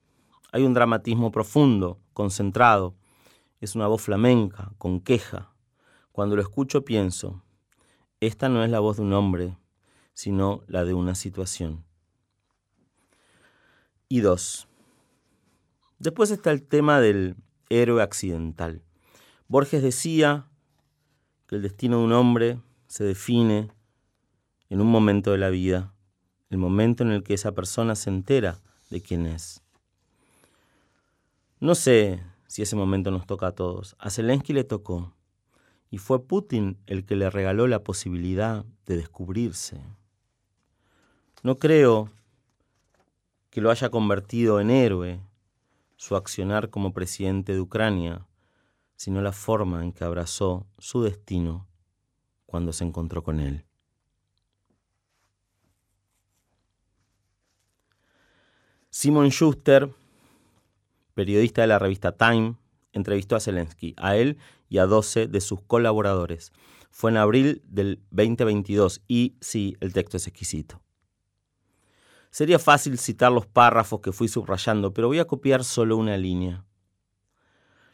[0.50, 2.96] Hay un dramatismo profundo, concentrado.
[3.60, 5.54] Es una voz flamenca, con queja.
[6.10, 7.40] Cuando lo escucho pienso,
[8.18, 9.56] esta no es la voz de un hombre,
[10.12, 11.84] sino la de una situación.
[14.08, 14.66] Y dos,
[15.98, 17.36] Después está el tema del
[17.70, 18.82] héroe accidental.
[19.48, 20.46] Borges decía
[21.46, 23.70] que el destino de un hombre se define
[24.68, 25.94] en un momento de la vida,
[26.50, 28.60] el momento en el que esa persona se entera
[28.90, 29.62] de quién es.
[31.60, 33.96] No sé si ese momento nos toca a todos.
[33.98, 35.14] A Zelensky le tocó.
[35.90, 39.80] Y fue Putin el que le regaló la posibilidad de descubrirse.
[41.42, 42.10] No creo
[43.50, 45.20] que lo haya convertido en héroe
[45.96, 48.26] su accionar como presidente de Ucrania,
[48.96, 51.66] sino la forma en que abrazó su destino
[52.46, 53.64] cuando se encontró con él.
[58.90, 59.92] Simon Schuster,
[61.12, 62.56] periodista de la revista Time,
[62.92, 64.38] entrevistó a Zelensky, a él
[64.70, 66.52] y a 12 de sus colaboradores.
[66.90, 70.80] Fue en abril del 2022 y sí, el texto es exquisito.
[72.36, 76.66] Sería fácil citar los párrafos que fui subrayando, pero voy a copiar solo una línea.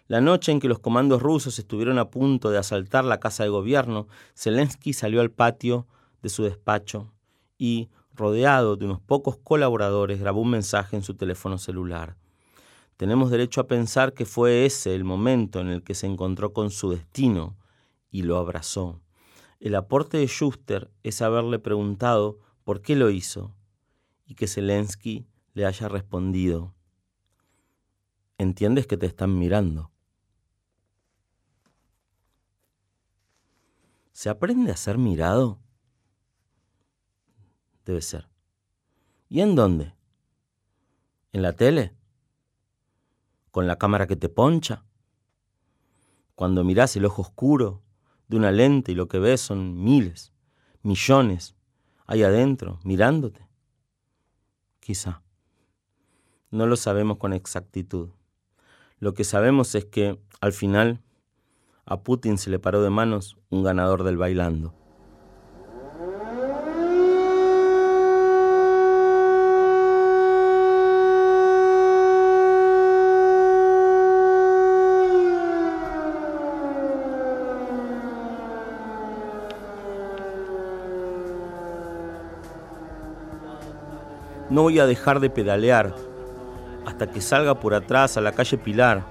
[0.08, 3.50] La noche en que los comandos rusos estuvieron a punto de asaltar la casa de
[3.50, 5.86] gobierno, Zelensky salió al patio
[6.22, 7.12] de su despacho
[7.56, 12.16] y, rodeado de unos pocos colaboradores, grabó un mensaje en su teléfono celular.
[12.96, 16.72] Tenemos derecho a pensar que fue ese el momento en el que se encontró con
[16.72, 17.56] su destino
[18.10, 19.00] y lo abrazó.
[19.60, 23.54] El aporte de Schuster es haberle preguntado por qué lo hizo
[24.32, 26.74] y que Zelensky le haya respondido,
[28.38, 29.90] entiendes que te están mirando.
[34.12, 35.60] ¿Se aprende a ser mirado?
[37.84, 38.30] Debe ser.
[39.28, 39.92] ¿Y en dónde?
[41.32, 41.94] ¿En la tele?
[43.50, 44.86] ¿Con la cámara que te poncha?
[46.34, 47.82] Cuando mirás el ojo oscuro
[48.28, 50.32] de una lente y lo que ves son miles,
[50.82, 51.54] millones
[52.06, 53.51] ahí adentro, mirándote.
[54.82, 55.22] Quizá.
[56.50, 58.08] No lo sabemos con exactitud.
[58.98, 61.00] Lo que sabemos es que, al final,
[61.84, 64.74] a Putin se le paró de manos un ganador del bailando.
[84.52, 85.96] No voy a dejar de pedalear
[86.84, 89.02] hasta que salga por atrás a la calle Pilar.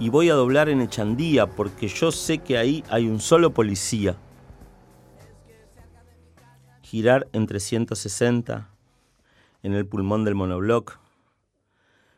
[0.00, 4.16] Y voy a doblar en Echandía porque yo sé que ahí hay un solo policía.
[6.82, 8.68] Girar en 360
[9.62, 10.98] en el pulmón del monobloc,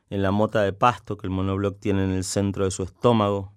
[0.08, 3.52] en la mota de pasto que el monobloc tiene en el centro de su estómago.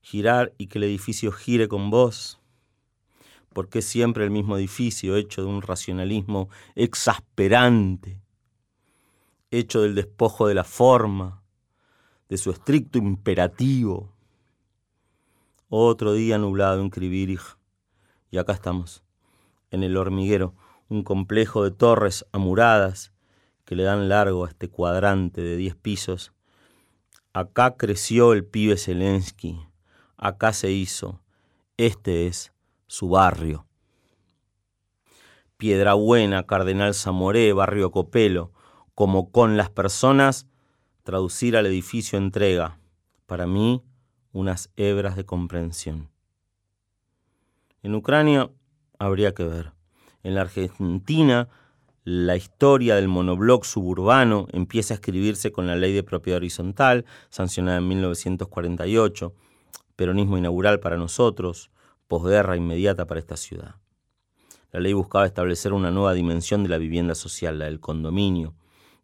[0.00, 2.41] Girar y que el edificio gire con vos
[3.52, 8.20] porque siempre el mismo edificio hecho de un racionalismo exasperante,
[9.50, 11.42] hecho del despojo de la forma,
[12.28, 14.12] de su estricto imperativo.
[15.68, 17.58] Otro día nublado en Kribirich,
[18.30, 19.02] y acá estamos,
[19.70, 20.54] en el hormiguero,
[20.88, 23.12] un complejo de torres amuradas
[23.64, 26.32] que le dan largo a este cuadrante de diez pisos.
[27.32, 29.60] Acá creció el pibe Zelensky,
[30.16, 31.20] acá se hizo,
[31.78, 32.51] este es
[32.92, 33.66] su barrio.
[35.56, 38.52] Piedra Buena, Cardenal Zamoré, Barrio Copelo,
[38.94, 40.46] como con las personas,
[41.02, 42.78] traducir al edificio entrega,
[43.24, 43.82] para mí,
[44.32, 46.10] unas hebras de comprensión.
[47.82, 48.50] En Ucrania
[48.98, 49.72] habría que ver.
[50.22, 51.48] En la Argentina,
[52.04, 57.78] la historia del monobloc suburbano empieza a escribirse con la ley de propiedad horizontal, sancionada
[57.78, 59.34] en 1948,
[59.96, 61.70] peronismo inaugural para nosotros,
[62.12, 63.76] posguerra inmediata para esta ciudad.
[64.70, 68.54] La ley buscaba establecer una nueva dimensión de la vivienda social, la del condominio.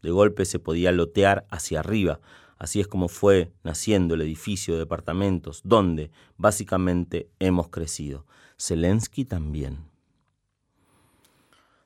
[0.03, 2.21] De golpe se podía lotear hacia arriba.
[2.59, 8.27] Así es como fue naciendo el edificio de departamentos, donde básicamente hemos crecido.
[8.59, 9.89] Zelensky también.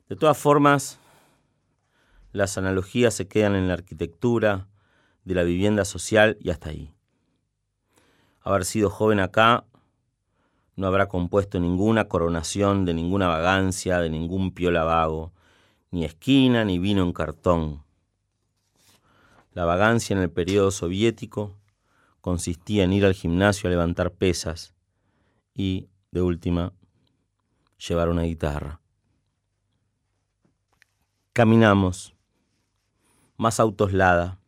[0.09, 0.99] De todas formas,
[2.33, 4.67] las analogías se quedan en la arquitectura
[5.23, 6.93] de la vivienda social y hasta ahí.
[8.41, 9.63] Haber sido joven acá
[10.75, 15.31] no habrá compuesto ninguna coronación de ninguna vagancia, de ningún piola vago,
[15.91, 17.83] ni esquina ni vino en cartón.
[19.53, 21.55] La vagancia en el periodo soviético
[22.21, 24.73] consistía en ir al gimnasio a levantar pesas
[25.53, 26.73] y, de última,
[27.77, 28.79] llevar una guitarra.
[31.33, 32.15] Caminamos.
[33.37, 34.39] Más autos Lada.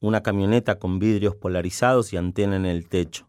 [0.00, 3.28] Una camioneta con vidrios polarizados y antena en el techo.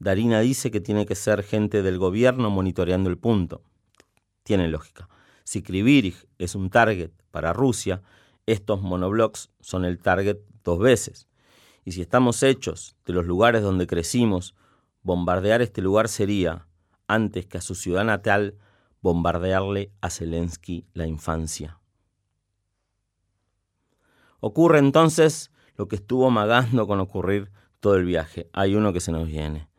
[0.00, 3.62] Darina dice que tiene que ser gente del gobierno monitoreando el punto.
[4.42, 5.10] Tiene lógica.
[5.44, 8.02] Si Krivirich es un target para Rusia,
[8.46, 11.28] estos monoblocks son el target dos veces.
[11.84, 14.54] Y si estamos hechos de los lugares donde crecimos,
[15.02, 16.66] bombardear este lugar sería,
[17.06, 18.56] antes que a su ciudad natal,
[19.02, 21.78] bombardearle a Zelensky la infancia.
[24.40, 27.50] Ocurre entonces lo que estuvo magando con ocurrir
[27.80, 28.48] todo el viaje.
[28.54, 29.69] Hay uno que se nos viene.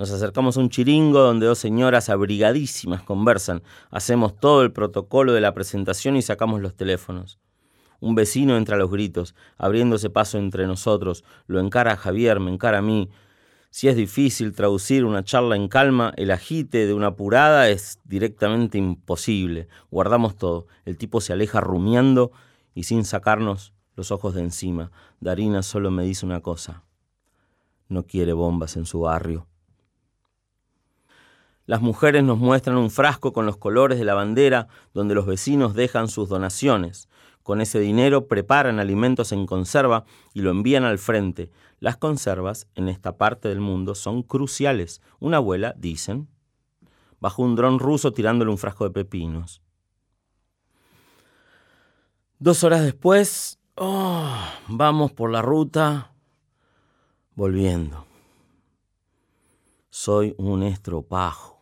[0.00, 3.62] Nos acercamos a un chiringo donde dos señoras abrigadísimas conversan.
[3.90, 7.38] Hacemos todo el protocolo de la presentación y sacamos los teléfonos.
[8.00, 11.22] Un vecino entra a los gritos, abriéndose paso entre nosotros.
[11.46, 13.10] Lo encara a Javier, me encara a mí.
[13.68, 18.78] Si es difícil traducir una charla en calma, el agite de una apurada es directamente
[18.78, 19.68] imposible.
[19.90, 20.66] Guardamos todo.
[20.86, 22.32] El tipo se aleja rumiando
[22.74, 24.92] y sin sacarnos los ojos de encima.
[25.20, 26.84] Darina solo me dice una cosa.
[27.90, 29.49] No quiere bombas en su barrio.
[31.70, 35.72] Las mujeres nos muestran un frasco con los colores de la bandera donde los vecinos
[35.72, 37.08] dejan sus donaciones.
[37.44, 41.52] Con ese dinero preparan alimentos en conserva y lo envían al frente.
[41.78, 45.00] Las conservas en esta parte del mundo son cruciales.
[45.20, 46.26] Una abuela, dicen,
[47.20, 49.62] bajo un dron ruso tirándole un frasco de pepinos.
[52.40, 54.28] Dos horas después, oh,
[54.66, 56.14] vamos por la ruta
[57.36, 58.06] volviendo.
[59.88, 61.59] Soy un estropajo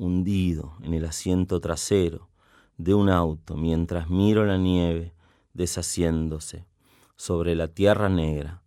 [0.00, 2.30] hundido en el asiento trasero
[2.78, 5.12] de un auto mientras miro la nieve
[5.52, 6.66] deshaciéndose
[7.16, 8.62] sobre la tierra negra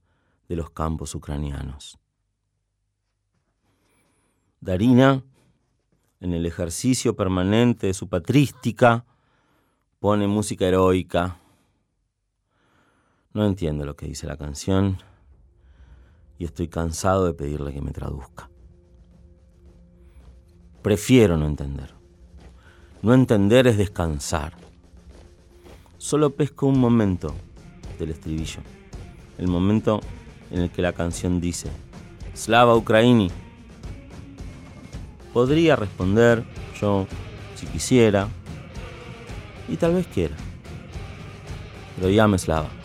[0.48, 1.98] de los campos ucranianos.
[4.62, 5.24] Darina,
[6.20, 9.04] en el ejercicio permanente de su patrística,
[9.98, 11.40] pone música heroica.
[13.34, 15.00] No entiendo lo que dice la canción
[16.38, 18.53] y estoy cansado de pedirle que me traduzca.
[20.84, 21.94] Prefiero no entender.
[23.02, 24.54] No entender es descansar.
[25.98, 27.34] Solo pesco un momento
[27.98, 28.60] del estribillo.
[29.38, 30.02] El momento
[30.52, 31.70] en el que la canción dice,
[32.36, 33.32] Slava Ukraini.
[35.32, 36.44] Podría responder
[36.80, 37.08] yo,
[37.56, 38.28] si quisiera,
[39.70, 40.36] y tal vez quiera.
[41.96, 42.83] Pero llame Slava.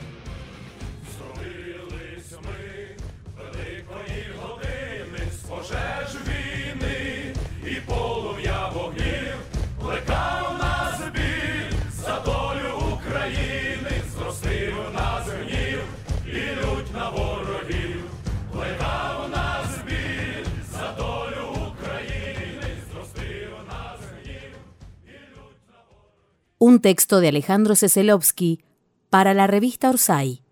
[26.61, 28.65] Un texto de Alejandro Seselovsky
[29.11, 30.43] para la revista Orsay.